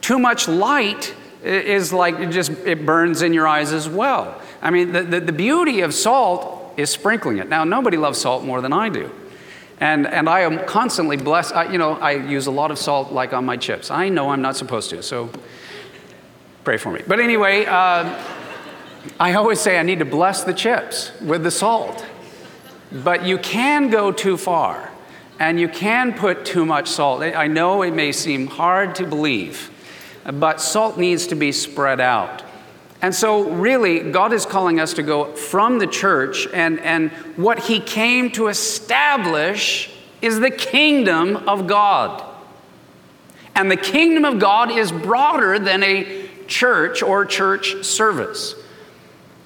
Too 0.00 0.18
much 0.18 0.48
light 0.48 1.14
is 1.44 1.92
like 1.92 2.18
it 2.18 2.30
just 2.30 2.52
it 2.64 2.86
burns 2.86 3.22
in 3.22 3.32
your 3.32 3.46
eyes 3.46 3.72
as 3.72 3.88
well. 3.88 4.40
I 4.60 4.70
mean, 4.70 4.92
the, 4.92 5.02
the, 5.02 5.20
the 5.20 5.32
beauty 5.32 5.80
of 5.80 5.92
salt 5.92 6.74
is 6.76 6.90
sprinkling 6.90 7.38
it. 7.38 7.48
Now, 7.48 7.64
nobody 7.64 7.96
loves 7.96 8.18
salt 8.18 8.44
more 8.44 8.60
than 8.60 8.72
I 8.72 8.88
do. 8.88 9.10
And, 9.80 10.06
and 10.06 10.28
I 10.28 10.40
am 10.40 10.64
constantly 10.66 11.16
blessed. 11.16 11.54
I, 11.54 11.70
you 11.72 11.78
know, 11.78 11.94
I 11.94 12.12
use 12.12 12.46
a 12.46 12.52
lot 12.52 12.70
of 12.70 12.78
salt 12.78 13.12
like 13.12 13.32
on 13.32 13.44
my 13.44 13.56
chips. 13.56 13.90
I 13.90 14.08
know 14.08 14.30
I'm 14.30 14.40
not 14.40 14.56
supposed 14.56 14.90
to, 14.90 15.02
so 15.02 15.30
pray 16.62 16.76
for 16.76 16.92
me. 16.92 17.02
But 17.06 17.18
anyway, 17.18 17.64
uh, 17.66 18.04
I 19.18 19.34
always 19.34 19.60
say 19.60 19.78
I 19.78 19.82
need 19.82 19.98
to 19.98 20.04
bless 20.04 20.44
the 20.44 20.54
chips 20.54 21.12
with 21.20 21.42
the 21.42 21.50
salt. 21.50 22.04
But 22.92 23.24
you 23.24 23.38
can 23.38 23.88
go 23.88 24.12
too 24.12 24.36
far 24.36 24.90
and 25.38 25.58
you 25.58 25.68
can 25.68 26.12
put 26.12 26.44
too 26.44 26.64
much 26.64 26.88
salt. 26.88 27.22
I 27.22 27.46
know 27.46 27.82
it 27.82 27.94
may 27.94 28.12
seem 28.12 28.46
hard 28.46 28.94
to 28.96 29.06
believe, 29.06 29.70
but 30.24 30.60
salt 30.60 30.98
needs 30.98 31.26
to 31.28 31.34
be 31.34 31.52
spread 31.52 32.00
out. 32.00 32.44
And 33.00 33.12
so, 33.12 33.50
really, 33.50 34.12
God 34.12 34.32
is 34.32 34.46
calling 34.46 34.78
us 34.78 34.94
to 34.94 35.02
go 35.02 35.34
from 35.34 35.80
the 35.80 35.88
church, 35.88 36.46
and, 36.54 36.78
and 36.78 37.10
what 37.36 37.58
He 37.58 37.80
came 37.80 38.30
to 38.32 38.46
establish 38.46 39.90
is 40.20 40.38
the 40.38 40.52
kingdom 40.52 41.36
of 41.48 41.66
God. 41.66 42.24
And 43.56 43.68
the 43.68 43.76
kingdom 43.76 44.24
of 44.24 44.38
God 44.38 44.70
is 44.70 44.92
broader 44.92 45.58
than 45.58 45.82
a 45.82 46.28
church 46.46 47.02
or 47.02 47.24
church 47.24 47.82
service. 47.82 48.54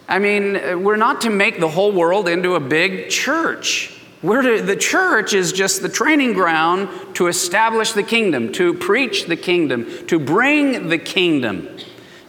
I 0.09 0.19
mean, 0.19 0.85
we're 0.85 0.97
not 0.97 1.23
to 1.23 1.31
make 1.31 1.59
the 1.59 1.69
whole 1.69 1.93
world 1.93 2.29
into 2.29 2.55
a 2.55 2.61
big 2.61 3.11
church. 3.11 3.93
To, 4.23 4.63
the 4.63 4.77
church 4.77 5.35
is 5.35 5.53
just 5.53 5.83
the 5.83 5.89
training 5.89 6.33
ground 6.33 6.89
to 7.17 7.27
establish 7.27 7.93
the 7.93 8.03
kingdom, 8.03 8.53
to 8.53 8.75
preach 8.75 9.27
the 9.27 9.37
kingdom, 9.37 10.07
to 10.07 10.19
bring 10.19 10.89
the 10.89 10.99
kingdom, 10.99 11.69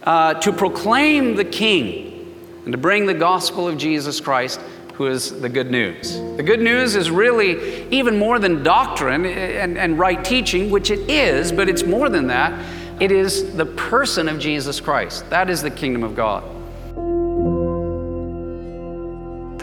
uh, 0.04 0.36
to 0.36 0.52
proclaim 0.52 1.36
the 1.36 1.46
king, 1.46 2.36
and 2.66 2.72
to 2.72 2.78
bring 2.78 3.06
the 3.06 3.14
gospel 3.14 3.68
of 3.68 3.78
Jesus 3.78 4.20
Christ, 4.20 4.60
who 4.96 5.08
is 5.08 5.40
the 5.40 5.50
good 5.50 5.72
news. 5.72 6.18
The 6.38 6.44
good 6.44 6.62
news 6.62 6.96
is 6.96 7.12
really 7.12 7.88
even 7.90 8.18
more 8.18 8.40
than 8.40 8.64
doctrine 8.64 9.26
and, 9.26 9.78
and 9.78 10.00
right 10.00 10.24
teaching, 10.24 10.72
which 10.72 10.90
it 10.90 11.10
is, 11.10 11.52
but 11.52 11.70
it's 11.70 11.84
more 11.84 12.10
than 12.10 12.28
that. 12.28 12.54
It 13.00 13.12
is 13.12 13.56
the 13.56 13.66
person 13.66 14.28
of 14.28 14.40
Jesus 14.40 14.80
Christ. 14.80 15.30
That 15.30 15.50
is 15.52 15.62
the 15.62 15.70
kingdom 15.70 16.04
of 16.04 16.16
God. 16.16 16.57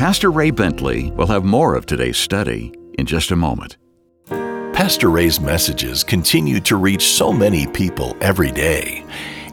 Pastor 0.04 0.30
Ray 0.30 0.50
Bentley 0.50 1.10
will 1.12 1.28
have 1.28 1.44
more 1.44 1.74
of 1.74 1.86
today's 1.86 2.18
study 2.18 2.74
in 2.98 3.06
just 3.06 3.30
a 3.30 3.36
moment. 3.36 3.78
Pastor 4.28 5.08
Ray's 5.08 5.40
messages 5.40 6.04
continue 6.04 6.60
to 6.60 6.76
reach 6.76 7.06
so 7.06 7.32
many 7.32 7.66
people 7.68 8.14
every 8.20 8.50
day, 8.50 9.02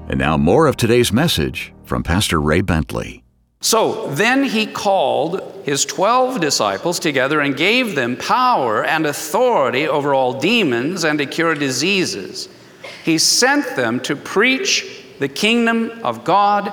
And 0.08 0.18
now, 0.18 0.38
more 0.38 0.66
of 0.66 0.76
today's 0.76 1.12
message 1.12 1.74
from 1.84 2.02
Pastor 2.02 2.40
Ray 2.40 2.62
Bentley. 2.62 3.22
So 3.60 4.06
then 4.14 4.42
he 4.44 4.64
called 4.64 5.42
his 5.66 5.84
12 5.84 6.40
disciples 6.40 6.98
together 6.98 7.40
and 7.40 7.54
gave 7.54 7.94
them 7.94 8.16
power 8.16 8.84
and 8.84 9.04
authority 9.04 9.86
over 9.86 10.14
all 10.14 10.32
demons 10.32 11.04
and 11.04 11.18
to 11.18 11.26
cure 11.26 11.54
diseases. 11.54 12.48
He 13.04 13.18
sent 13.18 13.76
them 13.76 14.00
to 14.00 14.16
preach 14.16 15.04
the 15.18 15.28
kingdom 15.28 15.90
of 16.02 16.24
God 16.24 16.72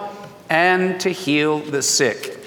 and 0.49 0.97
to 1.01 1.09
heal 1.09 1.59
the 1.59 1.81
sick. 1.81 2.39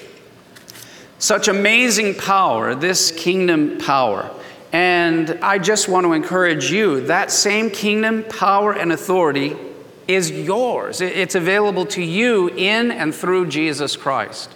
Such 1.19 1.49
amazing 1.49 2.15
power, 2.15 2.73
this 2.73 3.11
kingdom 3.11 3.77
power. 3.77 4.31
And 4.71 5.37
I 5.43 5.59
just 5.59 5.87
want 5.87 6.05
to 6.05 6.13
encourage 6.13 6.71
you 6.71 7.01
that 7.01 7.29
same 7.29 7.69
kingdom 7.69 8.23
power 8.23 8.73
and 8.73 8.91
authority 8.91 9.55
is 10.09 10.31
yours. 10.31 11.01
It's 11.01 11.35
available 11.35 11.85
to 11.85 12.03
you 12.03 12.49
in 12.49 12.91
and 12.91 13.13
through 13.13 13.45
Jesus 13.45 13.95
Christ. 13.95 14.51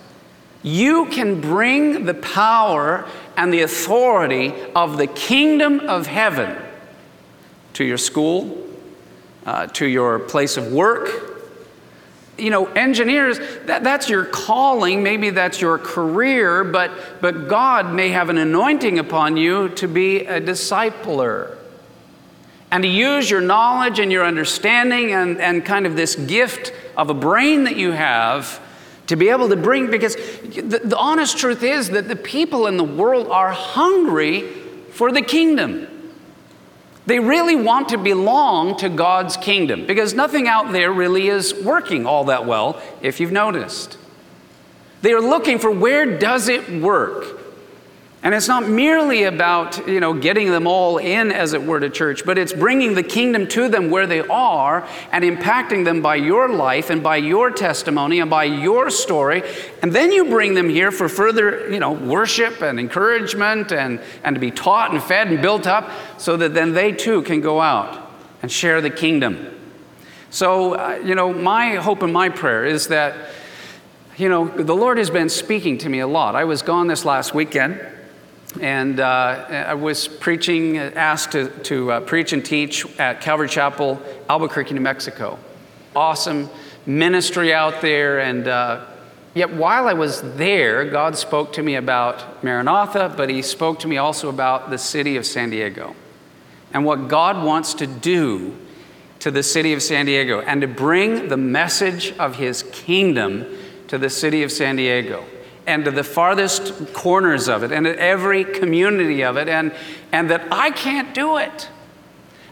You 0.64 1.06
can 1.06 1.42
bring 1.42 2.06
the 2.06 2.16
power 2.16 3.08
and 3.38 3.54
the 3.54 3.62
authority 3.62 4.52
of 4.76 4.98
the 4.98 5.06
kingdom 5.06 5.82
of 5.82 6.08
heaven 6.08 6.58
to 7.74 7.84
your 7.84 8.00
school, 8.00 8.68
uh, 9.46 9.68
to 9.68 9.86
your 9.86 10.18
place 10.18 10.58
of 10.58 10.74
work. 10.74 11.30
You 12.36 12.50
know, 12.50 12.66
engineers, 12.66 13.38
that, 13.66 13.84
that's 13.84 14.10
your 14.10 14.26
calling, 14.26 15.04
maybe 15.04 15.30
that's 15.30 15.62
your 15.62 15.78
career, 15.78 16.64
but, 16.64 17.22
but 17.22 17.48
God 17.48 17.94
may 17.94 18.10
have 18.10 18.30
an 18.30 18.40
anointing 18.40 18.98
upon 18.98 19.38
you 19.38 19.70
to 19.70 19.88
be 19.88 20.22
a 20.22 20.42
discipler 20.42 21.58
and 22.74 22.82
to 22.82 22.90
use 22.90 23.30
your 23.30 23.40
knowledge 23.40 24.00
and 24.00 24.12
your 24.12 24.26
understanding 24.26 25.12
and, 25.12 25.40
and 25.40 25.64
kind 25.64 25.86
of 25.86 25.96
this 25.96 26.16
gift 26.16 26.74
of 26.98 27.12
a 27.12 27.14
brain 27.14 27.66
that 27.66 27.76
you 27.76 27.92
have 27.92 28.60
to 29.06 29.16
be 29.16 29.30
able 29.30 29.48
to 29.48 29.56
bring, 29.56 29.92
because 29.92 30.16
the, 30.16 30.82
the 30.84 30.98
honest 30.98 31.38
truth 31.38 31.62
is 31.62 31.92
that 31.92 32.08
the 32.08 32.16
people 32.16 32.66
in 32.66 32.78
the 32.78 32.84
world 32.84 33.28
are 33.28 33.52
hungry 33.52 34.50
for 34.90 35.12
the 35.12 35.22
kingdom. 35.22 35.88
They 37.06 37.20
really 37.20 37.56
want 37.56 37.90
to 37.90 38.00
belong 38.00 38.76
to 38.78 38.90
God's 38.90 39.38
kingdom 39.38 39.86
because 39.86 40.16
nothing 40.16 40.48
out 40.48 40.72
there 40.72 40.92
really 40.92 41.28
is 41.28 41.54
working 41.54 42.08
all 42.08 42.24
that 42.24 42.48
well, 42.48 42.82
if 43.04 43.20
you've 43.20 43.32
noticed. 43.32 44.00
They 45.04 45.14
are 45.14 45.22
looking 45.22 45.60
for 45.60 45.70
where 45.70 46.18
does 46.18 46.48
it 46.48 46.82
work? 46.82 47.40
And 48.24 48.34
it's 48.34 48.48
not 48.48 48.70
merely 48.70 49.24
about, 49.24 49.86
you 49.86 50.00
know, 50.00 50.14
getting 50.14 50.50
them 50.50 50.66
all 50.66 50.98
in, 50.98 51.30
as 51.30 51.52
it 51.52 51.62
were, 51.62 51.82
to 51.82 51.90
church, 51.90 52.26
but 52.26 52.38
it's 52.38 52.54
bringing 52.54 52.96
the 52.96 53.04
kingdom 53.04 53.48
to 53.48 53.68
them 53.68 53.90
where 53.90 54.08
they 54.08 54.22
are 54.22 54.88
and 55.12 55.26
impacting 55.26 55.84
them 55.84 56.02
by 56.02 56.16
your 56.16 56.48
life 56.48 56.90
and 56.90 57.04
by 57.04 57.18
your 57.18 57.52
testimony 57.52 58.22
and 58.22 58.30
by 58.30 58.46
your 58.46 58.90
story. 58.90 59.44
And 59.82 59.92
then 59.92 60.14
you 60.14 60.24
bring 60.30 60.54
them 60.54 60.70
here 60.70 60.90
for 60.90 61.10
further, 61.10 61.70
you 61.70 61.82
know, 61.82 61.92
worship 61.92 62.62
and 62.62 62.80
encouragement 62.80 63.74
and, 63.74 64.00
and 64.24 64.38
to 64.38 64.40
be 64.40 64.52
taught 64.52 64.92
and 64.92 65.04
fed 65.04 65.28
and 65.28 65.42
built 65.42 65.68
up 65.68 65.92
so 66.18 66.38
that 66.38 66.54
then 66.54 66.72
they 66.72 66.94
too 66.94 67.24
can 67.24 67.42
go 67.42 67.60
out 67.60 68.10
and 68.42 68.50
share 68.50 68.80
the 68.80 68.90
kingdom. 68.90 69.54
So, 70.30 70.76
uh, 70.76 71.02
you 71.04 71.16
know, 71.16 71.34
my 71.34 71.76
hope 71.76 72.02
and 72.02 72.14
my 72.14 72.30
prayer 72.30 72.64
is 72.64 72.88
that, 72.88 73.32
you 74.16 74.30
know, 74.30 74.48
the 74.48 74.76
Lord 74.76 74.98
has 74.98 75.10
been 75.10 75.28
speaking 75.28 75.78
to 75.80 75.90
me 75.90 76.00
a 76.00 76.08
lot. 76.08 76.38
I 76.38 76.46
was 76.46 76.62
gone 76.62 76.88
this 76.88 77.04
last 77.04 77.34
weekend 77.34 77.86
and 78.62 79.00
uh, 79.00 79.46
I 79.50 79.74
was 79.74 80.08
preaching, 80.08 80.78
asked 80.78 81.32
to, 81.32 81.50
to 81.50 81.92
uh, 81.92 82.00
preach 82.02 82.34
and 82.34 82.46
teach 82.46 82.86
at 83.00 83.22
Calvary 83.22 83.50
Chapel, 83.50 84.02
Albuquerque, 84.30 84.74
New 84.74 84.82
Mexico. 84.82 85.40
Awesome 85.96 86.50
ministry 86.86 87.54
out 87.54 87.82
there, 87.82 88.20
and 88.20 88.48
uh, 88.48 88.86
yet 89.34 89.52
while 89.54 89.88
I 89.88 89.94
was 89.94 90.22
there, 90.36 90.86
God 90.90 91.18
spoke 91.18 91.54
to 91.54 91.64
me 91.64 91.76
about 91.76 92.44
Maranatha, 92.44 93.14
but 93.16 93.30
He 93.30 93.42
spoke 93.42 93.80
to 93.80 93.88
me 93.88 93.98
also 93.98 94.30
about 94.30 94.70
the 94.70 94.78
city 94.78 95.18
of 95.18 95.26
San 95.26 95.50
Diego 95.50 95.96
and 96.74 96.86
what 96.86 97.08
God 97.08 97.44
wants 97.44 97.74
to 97.76 97.88
do 97.88 98.58
to 99.20 99.32
the 99.32 99.44
city 99.44 99.74
of 99.74 99.82
San 99.82 100.06
Diego 100.06 100.42
and 100.42 100.62
to 100.62 100.68
bring 100.68 101.30
the 101.30 101.38
message 101.38 102.12
of 102.18 102.36
His 102.36 102.64
kingdom 102.64 103.46
to 103.88 103.98
the 103.98 104.10
city 104.10 104.44
of 104.44 104.52
San 104.52 104.76
Diego 104.76 105.24
and 105.66 105.86
to 105.86 105.92
the 105.92 106.04
farthest 106.04 106.94
corners 106.94 107.48
of 107.48 107.64
it 107.64 107.72
and 107.72 107.88
at 107.88 107.98
every 107.98 108.44
community 108.44 109.24
of 109.24 109.38
it 109.38 109.48
and, 109.48 109.74
and 110.12 110.30
that 110.30 110.48
I 110.52 110.72
can't 110.72 111.14
do 111.14 111.38
it. 111.38 111.70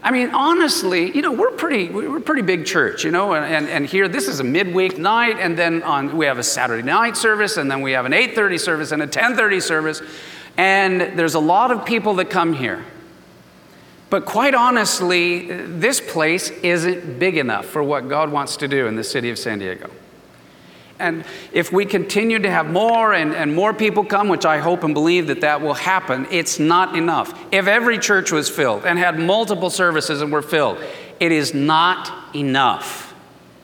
I 0.02 0.10
mean, 0.10 0.30
honestly, 0.30 1.14
you 1.14 1.22
know, 1.22 1.30
we're 1.30 1.52
pretty, 1.52 1.88
we're 1.88 2.18
a 2.18 2.20
pretty 2.20 2.42
big 2.42 2.66
church, 2.66 3.04
you 3.04 3.12
know, 3.12 3.34
and, 3.34 3.68
and 3.68 3.86
here 3.86 4.08
this 4.08 4.26
is 4.26 4.40
a 4.40 4.44
midweek 4.44 4.98
night, 4.98 5.36
and 5.38 5.56
then 5.56 5.84
on, 5.84 6.16
we 6.16 6.26
have 6.26 6.38
a 6.38 6.42
Saturday 6.42 6.82
night 6.82 7.16
service, 7.16 7.56
and 7.56 7.70
then 7.70 7.82
we 7.82 7.92
have 7.92 8.04
an 8.04 8.10
8.30 8.10 8.58
service 8.58 8.90
and 8.90 9.00
a 9.00 9.06
10.30 9.06 9.62
service, 9.62 10.02
and 10.56 11.16
there's 11.16 11.34
a 11.34 11.40
lot 11.40 11.70
of 11.70 11.86
people 11.86 12.14
that 12.14 12.30
come 12.30 12.52
here. 12.52 12.84
But 14.10 14.26
quite 14.26 14.56
honestly, 14.56 15.46
this 15.46 16.00
place 16.00 16.50
isn't 16.50 17.20
big 17.20 17.36
enough 17.36 17.66
for 17.66 17.82
what 17.82 18.08
God 18.08 18.32
wants 18.32 18.56
to 18.58 18.68
do 18.68 18.88
in 18.88 18.96
the 18.96 19.04
city 19.04 19.30
of 19.30 19.38
San 19.38 19.60
Diego. 19.60 19.88
And 21.02 21.24
if 21.52 21.72
we 21.72 21.84
continue 21.84 22.38
to 22.38 22.50
have 22.50 22.70
more 22.70 23.12
and, 23.12 23.34
and 23.34 23.54
more 23.54 23.74
people 23.74 24.04
come, 24.04 24.28
which 24.28 24.46
I 24.46 24.58
hope 24.58 24.84
and 24.84 24.94
believe 24.94 25.26
that 25.26 25.40
that 25.40 25.60
will 25.60 25.74
happen, 25.74 26.26
it's 26.30 26.58
not 26.58 26.96
enough. 26.96 27.38
If 27.52 27.66
every 27.66 27.98
church 27.98 28.30
was 28.30 28.48
filled 28.48 28.86
and 28.86 28.98
had 28.98 29.18
multiple 29.18 29.68
services 29.68 30.22
and 30.22 30.32
were 30.32 30.42
filled, 30.42 30.78
it 31.18 31.32
is 31.32 31.52
not 31.54 32.34
enough. 32.36 33.14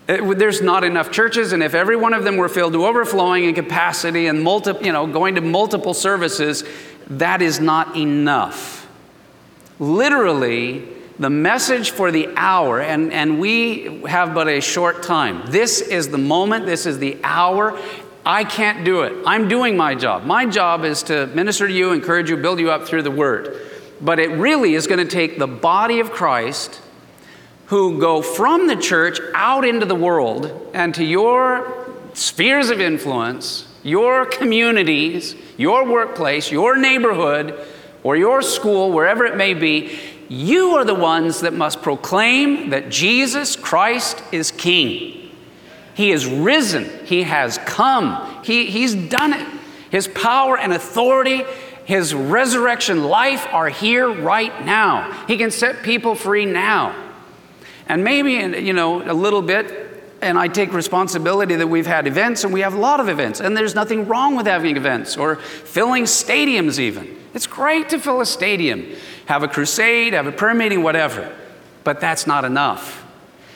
Uh, 0.08 0.30
it, 0.30 0.38
there's 0.38 0.60
not 0.62 0.82
enough 0.84 1.12
churches, 1.12 1.52
and 1.52 1.62
if 1.62 1.74
every 1.74 1.96
one 1.96 2.12
of 2.12 2.24
them 2.24 2.36
were 2.36 2.48
filled 2.48 2.72
to 2.72 2.84
overflowing 2.84 3.44
in 3.44 3.54
capacity 3.54 4.26
and 4.26 4.42
multi, 4.42 4.72
you 4.84 4.92
know, 4.92 5.06
going 5.06 5.34
to 5.36 5.40
multiple 5.40 5.94
services, 5.94 6.64
that 7.08 7.40
is 7.40 7.60
not 7.60 7.96
enough. 7.96 8.88
Literally, 9.78 10.88
the 11.18 11.30
message 11.30 11.90
for 11.90 12.12
the 12.12 12.28
hour, 12.36 12.80
and, 12.80 13.12
and 13.12 13.40
we 13.40 14.02
have 14.04 14.34
but 14.34 14.48
a 14.48 14.60
short 14.60 15.02
time. 15.02 15.50
This 15.50 15.80
is 15.80 16.08
the 16.08 16.18
moment, 16.18 16.66
this 16.66 16.86
is 16.86 16.98
the 16.98 17.18
hour. 17.24 17.78
I 18.24 18.44
can't 18.44 18.84
do 18.84 19.02
it. 19.02 19.14
I'm 19.26 19.48
doing 19.48 19.76
my 19.76 19.94
job. 19.94 20.24
My 20.24 20.46
job 20.46 20.84
is 20.84 21.02
to 21.04 21.26
minister 21.28 21.66
to 21.66 21.72
you, 21.72 21.92
encourage 21.92 22.30
you, 22.30 22.36
build 22.36 22.60
you 22.60 22.70
up 22.70 22.86
through 22.86 23.02
the 23.02 23.10
word. 23.10 23.56
But 24.00 24.20
it 24.20 24.30
really 24.30 24.74
is 24.74 24.86
going 24.86 25.04
to 25.04 25.10
take 25.10 25.38
the 25.38 25.46
body 25.46 25.98
of 25.98 26.10
Christ 26.12 26.80
who 27.66 27.98
go 27.98 28.22
from 28.22 28.66
the 28.66 28.76
church 28.76 29.18
out 29.34 29.64
into 29.64 29.86
the 29.86 29.94
world 29.94 30.70
and 30.72 30.94
to 30.94 31.04
your 31.04 31.90
spheres 32.14 32.70
of 32.70 32.80
influence, 32.80 33.66
your 33.82 34.24
communities, 34.24 35.34
your 35.56 35.84
workplace, 35.84 36.50
your 36.52 36.76
neighborhood, 36.76 37.58
or 38.02 38.16
your 38.16 38.40
school, 38.42 38.92
wherever 38.92 39.24
it 39.24 39.36
may 39.36 39.54
be, 39.54 39.98
you 40.28 40.76
are 40.76 40.84
the 40.84 40.94
ones 40.94 41.40
that 41.40 41.54
must 41.54 41.82
proclaim 41.82 42.70
that 42.70 42.90
Jesus 42.90 43.56
Christ 43.56 44.22
is 44.30 44.50
King. 44.50 45.30
He 45.94 46.12
is 46.12 46.26
risen, 46.26 47.06
He 47.06 47.22
has 47.24 47.58
come, 47.58 48.42
he, 48.44 48.66
He's 48.66 48.94
done 48.94 49.32
it. 49.32 49.46
His 49.90 50.06
power 50.06 50.58
and 50.58 50.72
authority, 50.72 51.44
His 51.86 52.14
resurrection 52.14 53.04
life 53.04 53.46
are 53.52 53.68
here 53.68 54.08
right 54.08 54.64
now. 54.64 55.24
He 55.26 55.38
can 55.38 55.50
set 55.50 55.82
people 55.82 56.14
free 56.14 56.44
now. 56.44 56.94
And 57.88 58.04
maybe, 58.04 58.32
you 58.32 58.74
know, 58.74 59.10
a 59.10 59.14
little 59.14 59.40
bit, 59.40 59.88
and 60.20 60.38
I 60.38 60.48
take 60.48 60.74
responsibility 60.74 61.56
that 61.56 61.66
we've 61.66 61.86
had 61.86 62.06
events, 62.06 62.44
and 62.44 62.52
we 62.52 62.60
have 62.60 62.74
a 62.74 62.78
lot 62.78 63.00
of 63.00 63.08
events, 63.08 63.40
and 63.40 63.56
there's 63.56 63.74
nothing 63.74 64.06
wrong 64.06 64.36
with 64.36 64.46
having 64.46 64.76
events 64.76 65.16
or 65.16 65.36
filling 65.36 66.04
stadiums, 66.04 66.78
even. 66.78 67.16
It's 67.38 67.46
great 67.46 67.90
to 67.90 68.00
fill 68.00 68.20
a 68.20 68.26
stadium 68.26 68.96
have 69.26 69.44
a 69.44 69.48
crusade, 69.48 70.12
have 70.12 70.26
a 70.26 70.32
prayer 70.32 70.54
meeting, 70.54 70.82
whatever. 70.82 71.32
But 71.84 72.00
that's 72.00 72.26
not 72.26 72.44
enough. 72.44 73.06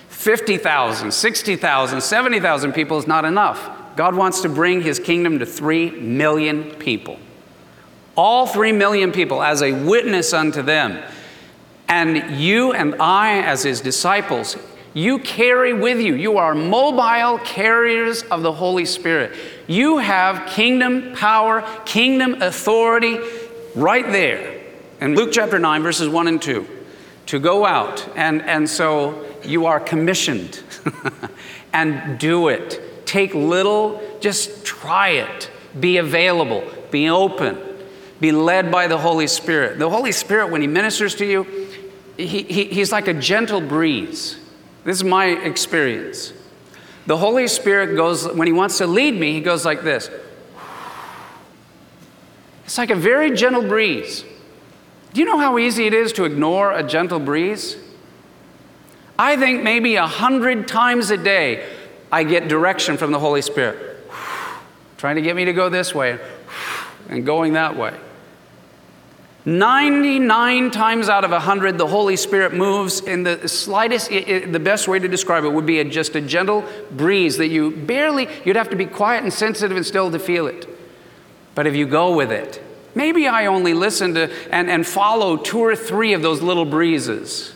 50,000, 0.06 1.10
60,000, 1.10 2.00
70,000 2.00 2.72
people 2.74 2.96
is 2.98 3.08
not 3.08 3.24
enough. 3.24 3.68
God 3.96 4.14
wants 4.14 4.42
to 4.42 4.48
bring 4.48 4.82
his 4.82 5.00
kingdom 5.00 5.40
to 5.40 5.46
3 5.46 5.90
million 5.90 6.70
people. 6.76 7.18
All 8.16 8.46
3 8.46 8.70
million 8.70 9.10
people 9.10 9.42
as 9.42 9.62
a 9.62 9.72
witness 9.72 10.32
unto 10.32 10.62
them. 10.62 11.02
And 11.88 12.40
you 12.40 12.72
and 12.74 12.94
I, 13.02 13.42
as 13.42 13.64
his 13.64 13.80
disciples, 13.80 14.56
you 14.94 15.18
carry 15.18 15.72
with 15.72 15.98
you. 15.98 16.14
You 16.14 16.38
are 16.38 16.54
mobile 16.54 17.38
carriers 17.38 18.22
of 18.22 18.42
the 18.42 18.52
Holy 18.52 18.84
Spirit. 18.84 19.36
You 19.66 19.98
have 19.98 20.46
kingdom 20.46 21.14
power, 21.16 21.62
kingdom 21.84 22.42
authority 22.42 23.18
right 23.74 24.06
there 24.11 24.62
in 25.00 25.14
Luke 25.14 25.30
chapter 25.32 25.58
9, 25.58 25.82
verses 25.82 26.08
1 26.08 26.28
and 26.28 26.40
2, 26.40 26.66
to 27.26 27.38
go 27.38 27.64
out. 27.66 28.08
And, 28.16 28.42
and 28.42 28.68
so 28.68 29.26
you 29.44 29.66
are 29.66 29.80
commissioned 29.80 30.62
and 31.72 32.18
do 32.18 32.48
it. 32.48 33.06
Take 33.06 33.35
little, 33.35 34.00
just 34.20 34.64
try 34.64 35.11
it. 35.11 35.50
Be 35.78 35.96
available, 35.96 36.64
be 36.90 37.08
open, 37.08 37.58
be 38.20 38.30
led 38.30 38.70
by 38.70 38.87
the 38.87 38.98
Holy 38.98 39.26
Spirit. 39.26 39.78
The 39.78 39.88
Holy 39.90 40.12
Spirit, 40.12 40.50
when 40.50 40.61
He 40.61 40.66
ministers 40.66 41.14
to 41.16 41.26
you, 41.26 41.44
he, 42.16 42.42
he, 42.42 42.64
He's 42.66 42.92
like 42.92 43.08
a 43.08 43.14
gentle 43.14 43.61
breeze. 43.61 44.38
This 44.85 44.96
is 44.98 45.04
my 45.04 45.26
experience. 45.26 46.32
The 47.06 47.16
Holy 47.16 47.48
Spirit 47.48 47.96
goes, 47.96 48.28
when 48.28 48.46
He 48.46 48.52
wants 48.52 48.78
to 48.78 48.87
lead 48.87 49.18
me, 49.18 49.32
He 49.32 49.40
goes 49.40 49.64
like 49.64 49.82
this. 49.82 50.11
It's 52.64 52.79
like 52.79 52.90
a 52.90 52.96
very 52.96 53.35
gentle 53.35 53.62
breeze. 53.62 54.25
Do 55.12 55.20
you 55.20 55.27
know 55.27 55.38
how 55.38 55.59
easy 55.59 55.87
it 55.87 55.94
is 55.94 56.12
to 56.14 56.25
ignore 56.25 56.72
a 56.72 56.83
gentle 56.83 57.20
breeze? 57.20 57.77
I 59.18 59.37
think 59.37 59.62
maybe 59.62 59.96
a 59.96 60.07
hundred 60.07 60.66
times 60.66 61.11
a 61.11 61.16
day 61.16 61.68
I 62.11 62.25
get 62.25 62.48
direction 62.48 62.96
from 62.96 63.12
the 63.12 63.18
Holy 63.18 63.42
Spirit, 63.42 64.11
trying 64.96 65.16
to 65.16 65.22
get 65.22 65.37
me 65.37 65.44
to 65.44 65.53
go 65.53 65.68
this 65.68 65.94
way 65.94 66.18
and 67.09 67.27
going 67.27 67.53
that 67.55 67.77
way. 67.77 67.94
99 69.44 70.70
times 70.70 71.09
out 71.09 71.25
of 71.25 71.33
100, 71.33 71.77
the 71.77 71.87
Holy 71.87 72.14
Spirit 72.16 72.55
moves 72.55 73.01
in 73.01 73.25
the 73.25 73.48
slightest, 73.48 74.11
it, 74.12 74.29
it, 74.29 74.53
the 74.53 74.61
best 74.61 74.87
way 74.87 75.01
to 75.01 75.09
describe 75.09 75.44
it 75.44 75.53
would 75.53 75.66
be 75.66 75.81
a, 75.81 75.85
just 75.85 76.14
a 76.14 76.20
gentle 76.20 76.64
breeze 76.92 77.37
that 77.38 77.48
you 77.48 77.72
barely, 77.72 78.29
you'd 78.44 78.55
have 78.55 78.70
to 78.70 78.77
be 78.77 78.87
quiet 78.87 79.25
and 79.25 79.33
sensitive 79.33 79.77
and 79.77 79.85
still 79.85 80.12
to 80.12 80.18
feel 80.20 80.46
it. 80.46 80.68
But 81.54 81.66
if 81.66 81.74
you 81.74 81.86
go 81.86 82.14
with 82.14 82.32
it, 82.32 82.62
Maybe 82.94 83.26
I 83.26 83.46
only 83.46 83.74
listen 83.74 84.14
to 84.14 84.30
and, 84.52 84.70
and 84.70 84.86
follow 84.86 85.36
two 85.36 85.60
or 85.60 85.74
three 85.74 86.12
of 86.12 86.22
those 86.22 86.42
little 86.42 86.64
breezes. 86.64 87.54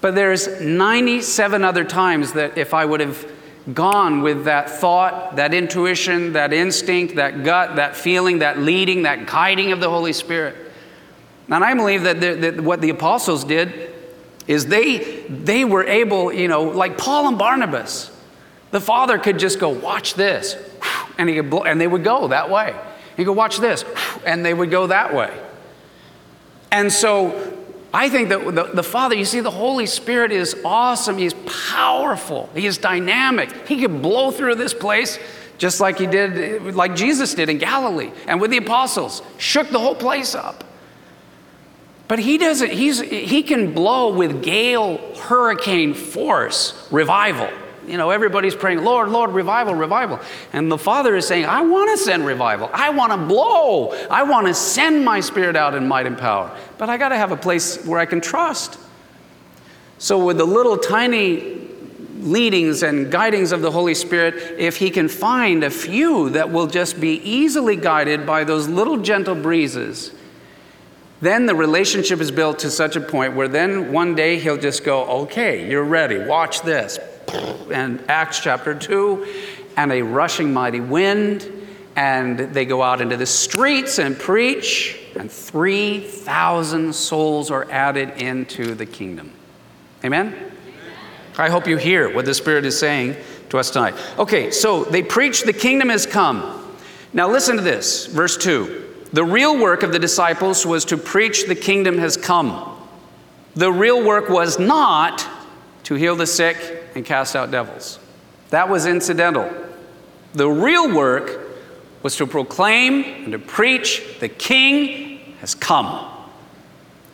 But 0.00 0.14
there's 0.14 0.60
97 0.60 1.64
other 1.64 1.84
times 1.84 2.32
that 2.32 2.56
if 2.56 2.74
I 2.74 2.84
would 2.84 3.00
have 3.00 3.30
gone 3.72 4.22
with 4.22 4.44
that 4.44 4.68
thought, 4.70 5.36
that 5.36 5.54
intuition, 5.54 6.34
that 6.34 6.52
instinct, 6.52 7.16
that 7.16 7.44
gut, 7.44 7.76
that 7.76 7.96
feeling, 7.96 8.38
that 8.40 8.58
leading, 8.58 9.02
that 9.02 9.26
guiding 9.26 9.72
of 9.72 9.80
the 9.80 9.88
Holy 9.88 10.12
Spirit. 10.12 10.56
And 11.48 11.64
I 11.64 11.74
believe 11.74 12.02
that, 12.04 12.20
the, 12.20 12.34
that 12.34 12.60
what 12.60 12.80
the 12.80 12.90
apostles 12.90 13.44
did 13.44 13.92
is 14.46 14.66
they, 14.66 15.24
they 15.28 15.64
were 15.64 15.84
able, 15.84 16.32
you 16.32 16.48
know, 16.48 16.62
like 16.64 16.98
Paul 16.98 17.28
and 17.28 17.38
Barnabas, 17.38 18.10
The 18.70 18.80
Father 18.80 19.18
could 19.18 19.38
just 19.38 19.58
go, 19.58 19.70
watch 19.70 20.14
this, 20.14 20.56
and, 21.18 21.28
he 21.28 21.36
could 21.36 21.50
blow, 21.50 21.64
and 21.64 21.80
they 21.80 21.86
would 21.86 22.04
go 22.04 22.28
that 22.28 22.50
way. 22.50 22.74
He 23.16 23.24
could 23.24 23.36
watch 23.36 23.58
this, 23.58 23.84
and 24.26 24.44
they 24.44 24.54
would 24.54 24.70
go 24.70 24.88
that 24.88 25.14
way. 25.14 25.32
And 26.72 26.92
so 26.92 27.56
I 27.92 28.08
think 28.08 28.30
that 28.30 28.44
the, 28.54 28.64
the, 28.74 28.82
Father, 28.82 29.14
you 29.14 29.24
see, 29.24 29.38
the 29.38 29.50
Holy 29.50 29.86
Spirit 29.86 30.32
is 30.32 30.56
awesome. 30.64 31.16
He's 31.16 31.34
powerful. 31.46 32.50
He 32.54 32.66
is 32.66 32.76
dynamic. 32.78 33.68
He 33.68 33.80
could 33.80 34.02
blow 34.02 34.32
through 34.32 34.56
this 34.56 34.74
place 34.74 35.18
just 35.58 35.80
like 35.80 35.98
he 35.98 36.06
did, 36.06 36.74
like 36.74 36.96
Jesus 36.96 37.34
did 37.34 37.48
in 37.48 37.58
Galilee 37.58 38.10
and 38.26 38.40
with 38.40 38.50
the 38.50 38.56
apostles, 38.56 39.22
shook 39.38 39.68
the 39.70 39.78
whole 39.78 39.94
place 39.94 40.34
up. 40.34 40.64
But 42.08 42.18
he 42.18 42.36
doesn't, 42.36 42.70
he's, 42.70 43.00
he 43.00 43.42
can 43.42 43.72
blow 43.72 44.12
with 44.12 44.42
gale, 44.42 44.98
hurricane 45.14 45.94
force, 45.94 46.88
revival. 46.90 47.48
You 47.86 47.98
know, 47.98 48.10
everybody's 48.10 48.54
praying, 48.54 48.82
Lord, 48.82 49.10
Lord, 49.10 49.30
revival, 49.30 49.74
revival. 49.74 50.20
And 50.52 50.70
the 50.70 50.78
Father 50.78 51.16
is 51.16 51.26
saying, 51.26 51.44
I 51.44 51.62
want 51.62 51.90
to 51.90 52.02
send 52.02 52.24
revival. 52.24 52.70
I 52.72 52.90
want 52.90 53.12
to 53.12 53.18
blow. 53.18 53.90
I 54.10 54.22
want 54.22 54.46
to 54.46 54.54
send 54.54 55.04
my 55.04 55.20
spirit 55.20 55.56
out 55.56 55.74
in 55.74 55.86
might 55.86 56.06
and 56.06 56.16
power. 56.16 56.56
But 56.78 56.88
I 56.88 56.96
got 56.96 57.10
to 57.10 57.16
have 57.16 57.32
a 57.32 57.36
place 57.36 57.84
where 57.84 58.00
I 58.00 58.06
can 58.06 58.20
trust. 58.20 58.78
So, 59.98 60.24
with 60.24 60.38
the 60.38 60.44
little 60.44 60.76
tiny 60.76 61.60
leadings 62.18 62.82
and 62.82 63.10
guidings 63.10 63.52
of 63.52 63.60
the 63.60 63.70
Holy 63.70 63.94
Spirit, 63.94 64.58
if 64.58 64.76
He 64.76 64.90
can 64.90 65.08
find 65.08 65.62
a 65.62 65.70
few 65.70 66.30
that 66.30 66.50
will 66.50 66.66
just 66.66 67.00
be 67.00 67.16
easily 67.22 67.76
guided 67.76 68.26
by 68.26 68.44
those 68.44 68.66
little 68.66 68.98
gentle 68.98 69.34
breezes, 69.34 70.12
then 71.20 71.46
the 71.46 71.54
relationship 71.54 72.20
is 72.20 72.30
built 72.30 72.58
to 72.60 72.70
such 72.70 72.96
a 72.96 73.00
point 73.00 73.34
where 73.34 73.48
then 73.48 73.92
one 73.92 74.14
day 74.14 74.38
He'll 74.38 74.56
just 74.56 74.84
go, 74.84 75.04
Okay, 75.22 75.68
you're 75.70 75.84
ready, 75.84 76.18
watch 76.18 76.62
this 76.62 76.98
and 77.32 78.02
Acts 78.08 78.40
chapter 78.40 78.74
2, 78.74 79.26
and 79.76 79.92
a 79.92 80.02
rushing 80.02 80.52
mighty 80.52 80.80
wind, 80.80 81.50
and 81.96 82.38
they 82.38 82.64
go 82.64 82.82
out 82.82 83.00
into 83.00 83.16
the 83.16 83.26
streets 83.26 83.98
and 83.98 84.18
preach, 84.18 84.98
and 85.16 85.30
3,000 85.30 86.94
souls 86.94 87.50
are 87.50 87.70
added 87.70 88.10
into 88.20 88.74
the 88.74 88.86
kingdom. 88.86 89.32
Amen? 90.04 90.52
I 91.38 91.48
hope 91.48 91.66
you 91.66 91.76
hear 91.76 92.12
what 92.14 92.24
the 92.24 92.34
Spirit 92.34 92.64
is 92.64 92.78
saying 92.78 93.16
to 93.50 93.58
us 93.58 93.70
tonight. 93.70 93.94
Okay, 94.18 94.50
so 94.50 94.84
they 94.84 95.02
preach, 95.02 95.42
the 95.42 95.52
kingdom 95.52 95.88
has 95.88 96.06
come. 96.06 96.76
Now 97.12 97.28
listen 97.30 97.56
to 97.56 97.62
this, 97.62 98.06
verse 98.06 98.36
2. 98.36 99.08
The 99.12 99.24
real 99.24 99.58
work 99.58 99.82
of 99.82 99.92
the 99.92 99.98
disciples 99.98 100.66
was 100.66 100.84
to 100.86 100.96
preach, 100.96 101.46
the 101.46 101.54
kingdom 101.54 101.98
has 101.98 102.16
come. 102.16 102.76
The 103.54 103.70
real 103.70 104.04
work 104.04 104.28
was 104.28 104.58
not 104.58 105.28
to 105.84 105.94
heal 105.94 106.16
the 106.16 106.26
sick 106.26 106.56
and 106.94 107.04
cast 107.04 107.36
out 107.36 107.50
devils. 107.50 107.98
That 108.50 108.68
was 108.68 108.86
incidental. 108.86 109.50
The 110.34 110.48
real 110.48 110.94
work 110.94 111.40
was 112.02 112.16
to 112.16 112.26
proclaim 112.26 113.04
and 113.04 113.32
to 113.32 113.38
preach 113.38 114.02
the 114.20 114.28
king 114.28 115.36
has 115.40 115.54
come. 115.54 116.10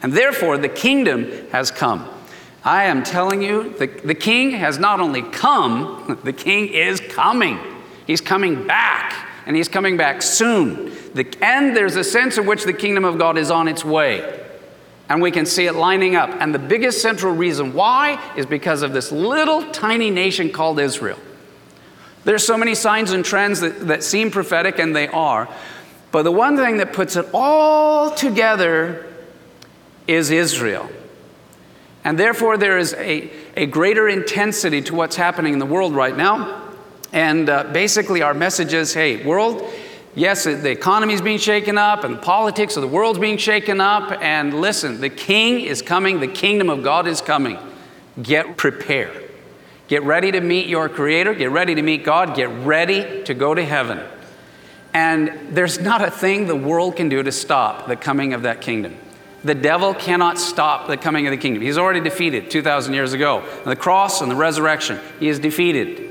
And 0.03 0.13
therefore, 0.13 0.57
the 0.57 0.69
kingdom 0.69 1.31
has 1.51 1.71
come. 1.71 2.09
I 2.65 2.85
am 2.85 3.03
telling 3.03 3.43
you, 3.43 3.75
the, 3.79 3.87
the 3.87 4.15
king 4.15 4.53
has 4.53 4.79
not 4.79 5.01
only 5.01 5.23
come, 5.23 6.19
the 6.25 6.33
king 6.33 6.69
is 6.69 7.01
coming. 7.01 7.59
He's 8.07 8.21
coming 8.21 8.67
back, 8.67 9.29
and 9.47 9.57
he's 9.57 9.69
coming 9.69 9.97
back 9.97 10.23
soon. 10.23 10.93
The, 11.15 11.27
and 11.41 11.77
there's 11.77 11.97
a 11.97 12.05
sense 12.05 12.39
in 12.39 12.47
which 12.47 12.65
the 12.65 12.73
kingdom 12.73 13.05
of 13.05 13.19
God 13.19 13.39
is 13.39 13.51
on 13.51 13.69
its 13.69 13.85
way 13.85 14.40
and 15.11 15.21
we 15.21 15.33
can 15.33 15.45
see 15.45 15.67
it 15.67 15.75
lining 15.75 16.15
up. 16.15 16.31
And 16.41 16.55
the 16.55 16.59
biggest 16.61 17.03
central 17.03 17.35
reason 17.35 17.73
why 17.75 18.33
is 18.37 18.47
because 18.47 18.83
of 18.83 18.93
this 18.93 19.11
little 19.11 19.65
tiny 19.73 20.09
nation 20.09 20.51
called 20.51 20.79
Israel. 20.79 21.19
There's 22.23 22.47
so 22.47 22.57
many 22.57 22.77
signs 22.77 23.11
and 23.11 23.25
trends 23.25 23.59
that, 23.61 23.89
that 23.89 24.05
seem 24.05 24.31
prophetic, 24.31 24.79
and 24.79 24.95
they 24.95 25.09
are. 25.09 25.49
But 26.13 26.23
the 26.23 26.31
one 26.31 26.57
thing 26.57 26.77
that 26.77 26.93
puts 26.93 27.17
it 27.17 27.27
all 27.35 28.13
together 28.13 29.05
is 30.07 30.31
Israel. 30.31 30.89
And 32.05 32.17
therefore, 32.17 32.57
there 32.57 32.79
is 32.79 32.95
a, 32.95 33.31
a 33.57 33.67
greater 33.67 34.09
intensity 34.09 34.81
to 34.83 34.95
what's 34.95 35.17
happening 35.17 35.55
in 35.55 35.59
the 35.59 35.67
world 35.67 35.93
right 35.93 36.17
now. 36.17 36.69
And 37.13 37.51
uh, 37.51 37.65
basically, 37.73 38.23
our 38.23 38.35
message 38.35 38.75
is 38.75 38.95
hey, 38.95 39.25
world, 39.25 39.69
Yes, 40.15 40.45
the 40.45 40.71
economy 40.71 41.15
is 41.15 41.23
being 41.23 41.39
shaken 41.39 41.79
up 41.79 42.03
and 42.03 42.17
the 42.17 42.21
politics 42.21 42.77
of 42.77 42.83
the 42.83 42.89
world's 42.89 43.21
being 43.21 43.37
shaken 43.37 43.81
up. 43.81 44.11
And 44.21 44.61
listen, 44.61 45.01
the 45.01 45.09
king 45.09 45.61
is 45.61 45.83
coming, 45.83 46.19
the 46.19 46.27
kingdom 46.27 46.69
of 46.69 46.83
God 46.83 47.07
is 47.07 47.21
coming. 47.21 47.59
Get 48.21 48.57
prepared. 48.57 49.31
Get 49.87 50.03
ready 50.03 50.33
to 50.33 50.41
meet 50.41 50.67
your 50.67 50.89
creator, 50.89 51.35
get 51.35 51.51
ready 51.51 51.75
to 51.75 51.83
meet 51.83 52.05
God, 52.05 52.37
get 52.37 52.49
ready 52.49 53.23
to 53.25 53.35
go 53.35 53.55
to 53.55 53.65
heaven. 53.65 54.01
And 54.93 55.55
there's 55.57 55.81
not 55.81 56.03
a 56.03 56.11
thing 56.11 56.47
the 56.47 56.57
world 56.57 56.97
can 56.97 57.09
do 57.09 57.23
to 57.23 57.33
stop 57.33 57.87
the 57.87 57.97
coming 57.97 58.33
of 58.33 58.43
that 58.43 58.61
kingdom. 58.61 58.97
The 59.43 59.55
devil 59.55 59.95
cannot 59.95 60.39
stop 60.39 60.87
the 60.87 60.97
coming 60.97 61.27
of 61.27 61.31
the 61.31 61.37
kingdom. 61.37 61.63
He's 61.63 61.79
already 61.79 62.01
defeated 62.01 62.51
2,000 62.51 62.93
years 62.95 63.13
ago. 63.13 63.45
the 63.65 63.77
cross 63.77 64.21
and 64.21 64.31
the 64.31 64.37
resurrection, 64.37 65.01
he 65.19 65.29
is 65.29 65.39
defeated. 65.39 66.10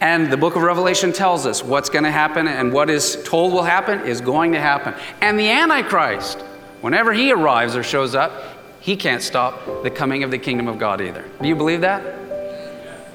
And 0.00 0.30
the 0.30 0.36
book 0.36 0.56
of 0.56 0.62
Revelation 0.62 1.12
tells 1.12 1.46
us 1.46 1.64
what's 1.64 1.88
going 1.88 2.04
to 2.04 2.10
happen 2.10 2.48
and 2.48 2.72
what 2.72 2.90
is 2.90 3.22
told 3.24 3.52
will 3.52 3.62
happen 3.62 4.00
is 4.00 4.20
going 4.20 4.52
to 4.52 4.60
happen. 4.60 4.94
And 5.22 5.38
the 5.38 5.48
Antichrist, 5.48 6.40
whenever 6.82 7.12
he 7.12 7.32
arrives 7.32 7.76
or 7.76 7.82
shows 7.82 8.14
up, 8.14 8.32
he 8.80 8.94
can't 8.94 9.22
stop 9.22 9.82
the 9.82 9.90
coming 9.90 10.22
of 10.22 10.30
the 10.30 10.38
kingdom 10.38 10.68
of 10.68 10.78
God 10.78 11.00
either. 11.00 11.24
Do 11.40 11.48
you 11.48 11.56
believe 11.56 11.80
that? 11.80 12.02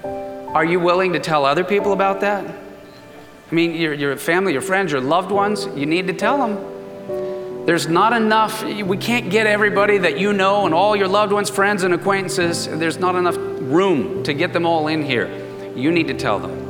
Are 0.04 0.66
you 0.66 0.80
willing 0.80 1.14
to 1.14 1.20
tell 1.20 1.46
other 1.46 1.64
people 1.64 1.94
about 1.94 2.20
that? 2.22 2.44
I 2.46 3.56
mean, 3.56 3.76
your, 3.76 3.94
your 3.94 4.18
family, 4.18 4.54
your 4.54 4.62
friends, 4.62 4.92
your 4.92 5.02
loved 5.02 5.32
ones, 5.32 5.68
you 5.76 5.86
need 5.86 6.08
to 6.08 6.14
tell 6.14 6.38
them. 6.38 7.66
There's 7.66 7.88
not 7.88 8.12
enough, 8.12 8.64
we 8.64 8.98
can't 8.98 9.30
get 9.30 9.46
everybody 9.46 9.98
that 10.00 10.18
you 10.18 10.34
know 10.34 10.66
and 10.66 10.74
all 10.74 10.96
your 10.96 11.08
loved 11.08 11.32
ones, 11.32 11.50
friends, 11.50 11.84
and 11.84 11.94
acquaintances. 11.94 12.68
There's 12.68 12.98
not 12.98 13.16
enough 13.16 13.38
room 13.38 14.24
to 14.24 14.34
get 14.34 14.52
them 14.52 14.66
all 14.66 14.88
in 14.88 15.04
here. 15.04 15.30
You 15.76 15.92
need 15.92 16.08
to 16.08 16.14
tell 16.14 16.40
them. 16.40 16.61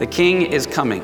The 0.00 0.06
King 0.06 0.46
is 0.46 0.66
coming. 0.66 1.02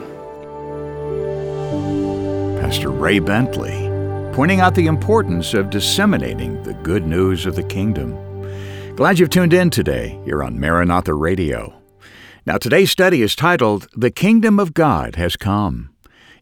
Pastor 2.62 2.88
Ray 2.88 3.18
Bentley, 3.18 3.90
pointing 4.32 4.60
out 4.60 4.74
the 4.74 4.86
importance 4.86 5.52
of 5.52 5.68
disseminating 5.68 6.62
the 6.62 6.72
good 6.72 7.06
news 7.06 7.44
of 7.44 7.56
the 7.56 7.62
kingdom. 7.62 8.16
Glad 8.96 9.18
you've 9.18 9.28
tuned 9.28 9.52
in 9.52 9.68
today 9.68 10.18
here 10.24 10.42
on 10.42 10.58
Maranatha 10.58 11.12
Radio. 11.12 11.78
Now, 12.46 12.56
today's 12.56 12.90
study 12.90 13.20
is 13.20 13.36
titled 13.36 13.86
The 13.94 14.10
Kingdom 14.10 14.58
of 14.58 14.72
God 14.72 15.16
Has 15.16 15.36
Come. 15.36 15.90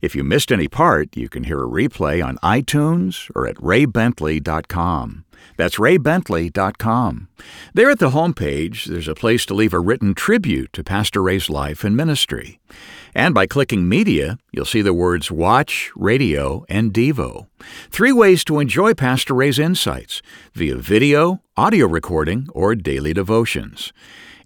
If 0.01 0.15
you 0.15 0.23
missed 0.23 0.53
any 0.53 0.69
part, 0.69 1.17
you 1.17 1.29
can 1.29 1.43
hear 1.43 1.61
a 1.61 1.69
replay 1.69 2.25
on 2.25 2.39
iTunes 2.39 3.33
or 3.35 3.49
at 3.49 3.57
raybentley.com. 3.57 5.24
That's 5.57 5.77
raybentley.com. 5.77 7.29
There 7.75 7.91
at 7.91 7.99
the 7.99 8.11
homepage, 8.11 8.85
there's 8.87 9.09
a 9.09 9.15
place 9.15 9.47
to 9.47 9.55
leave 9.55 9.73
a 9.73 9.81
written 9.81 10.15
tribute 10.15 10.73
to 10.73 10.85
Pastor 10.85 11.23
Ray's 11.23 11.49
life 11.49 11.85
and 11.85 11.97
ministry. 11.97 12.61
And 13.15 13.33
by 13.33 13.47
clicking 13.47 13.89
Media, 13.89 14.39
you'll 14.53 14.65
see 14.65 14.83
the 14.83 14.93
words 14.93 15.31
Watch, 15.31 15.93
Radio, 15.95 16.65
and 16.69 16.93
Devo. 16.93 17.47
Three 17.91 18.13
ways 18.13 18.43
to 18.45 18.59
enjoy 18.59 18.95
Pastor 18.95 19.35
Ray's 19.35 19.59
insights 19.59 20.21
via 20.53 20.77
video, 20.77 21.41
audio 21.57 21.87
recording, 21.87 22.49
or 22.53 22.75
daily 22.75 23.13
devotions. 23.13 23.93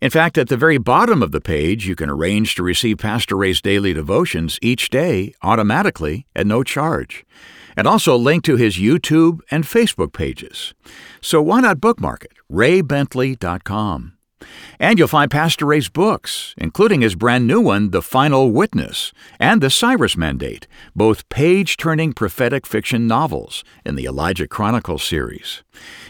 In 0.00 0.10
fact, 0.10 0.38
at 0.38 0.48
the 0.48 0.56
very 0.56 0.78
bottom 0.78 1.22
of 1.22 1.32
the 1.32 1.40
page, 1.40 1.88
you 1.88 1.96
can 1.96 2.10
arrange 2.10 2.54
to 2.54 2.62
receive 2.62 2.98
Pastor 2.98 3.36
Ray's 3.36 3.60
daily 3.60 3.94
devotions 3.94 4.58
each 4.62 4.90
day 4.90 5.34
automatically 5.42 6.26
at 6.36 6.46
no 6.46 6.62
charge 6.62 7.24
and 7.78 7.86
also 7.86 8.16
link 8.16 8.42
to 8.42 8.56
his 8.56 8.76
YouTube 8.76 9.38
and 9.52 9.62
Facebook 9.62 10.12
pages. 10.12 10.74
So 11.20 11.40
why 11.40 11.60
not 11.60 11.80
bookmark 11.80 12.24
it? 12.24 12.32
raybentley.com. 12.50 14.14
And 14.80 14.98
you'll 14.98 15.06
find 15.06 15.30
Pastor 15.30 15.66
Ray's 15.66 15.88
books, 15.88 16.54
including 16.58 17.02
his 17.02 17.14
brand 17.14 17.46
new 17.46 17.60
one, 17.60 17.90
The 17.90 18.02
Final 18.02 18.50
Witness, 18.50 19.12
and 19.38 19.60
The 19.60 19.70
Cyrus 19.70 20.16
Mandate, 20.16 20.66
both 20.96 21.28
page 21.28 21.76
turning 21.76 22.12
prophetic 22.12 22.66
fiction 22.66 23.06
novels 23.06 23.62
in 23.86 23.94
the 23.94 24.06
Elijah 24.06 24.48
Chronicles 24.48 25.04
series. 25.04 25.62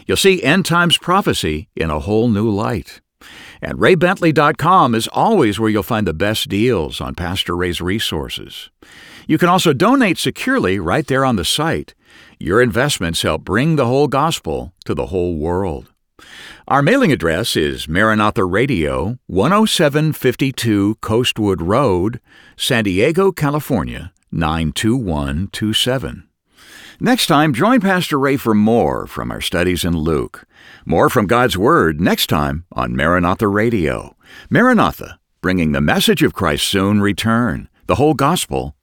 You'll 0.07 0.17
see 0.17 0.41
end 0.41 0.65
times 0.65 0.97
prophecy 0.97 1.69
in 1.75 1.91
a 1.91 1.99
whole 1.99 2.29
new 2.29 2.49
light. 2.49 2.99
And 3.61 3.77
raybentley.com 3.77 4.95
is 4.95 5.07
always 5.09 5.59
where 5.59 5.69
you'll 5.69 5.83
find 5.83 6.07
the 6.07 6.13
best 6.15 6.49
deals 6.49 6.99
on 6.99 7.13
Pastor 7.13 7.55
Ray's 7.55 7.79
resources. 7.79 8.71
You 9.29 9.37
can 9.37 9.47
also 9.47 9.73
donate 9.73 10.17
securely 10.17 10.79
right 10.79 11.05
there 11.05 11.23
on 11.23 11.35
the 11.35 11.45
site. 11.45 11.93
Your 12.39 12.63
investments 12.63 13.21
help 13.21 13.43
bring 13.43 13.75
the 13.75 13.85
whole 13.85 14.07
gospel 14.07 14.73
to 14.85 14.95
the 14.95 15.05
whole 15.05 15.35
world. 15.35 15.93
Our 16.67 16.81
mailing 16.81 17.11
address 17.11 17.55
is 17.55 17.87
Maranatha 17.87 18.43
Radio, 18.43 19.19
10752 19.27 20.95
Coastwood 21.01 21.61
Road, 21.61 22.19
San 22.57 22.85
Diego, 22.85 23.31
California, 23.31 24.11
92127. 24.31 26.27
Next 26.99 27.27
time, 27.27 27.53
join 27.53 27.81
Pastor 27.81 28.17
Ray 28.17 28.35
for 28.35 28.55
more 28.55 29.05
from 29.05 29.29
our 29.29 29.41
studies 29.41 29.85
in 29.85 29.95
Luke. 29.95 30.47
More 30.87 31.07
from 31.07 31.27
God's 31.27 31.55
Word 31.55 32.01
next 32.01 32.27
time 32.31 32.65
on 32.71 32.95
Maranatha 32.95 33.47
Radio. 33.47 34.15
Maranatha, 34.49 35.19
bringing 35.39 35.71
the 35.71 35.81
message 35.81 36.23
of 36.23 36.33
Christ's 36.33 36.67
soon 36.67 36.99
return, 36.99 37.69
the 37.85 37.95
whole 37.95 38.15
gospel 38.15 38.73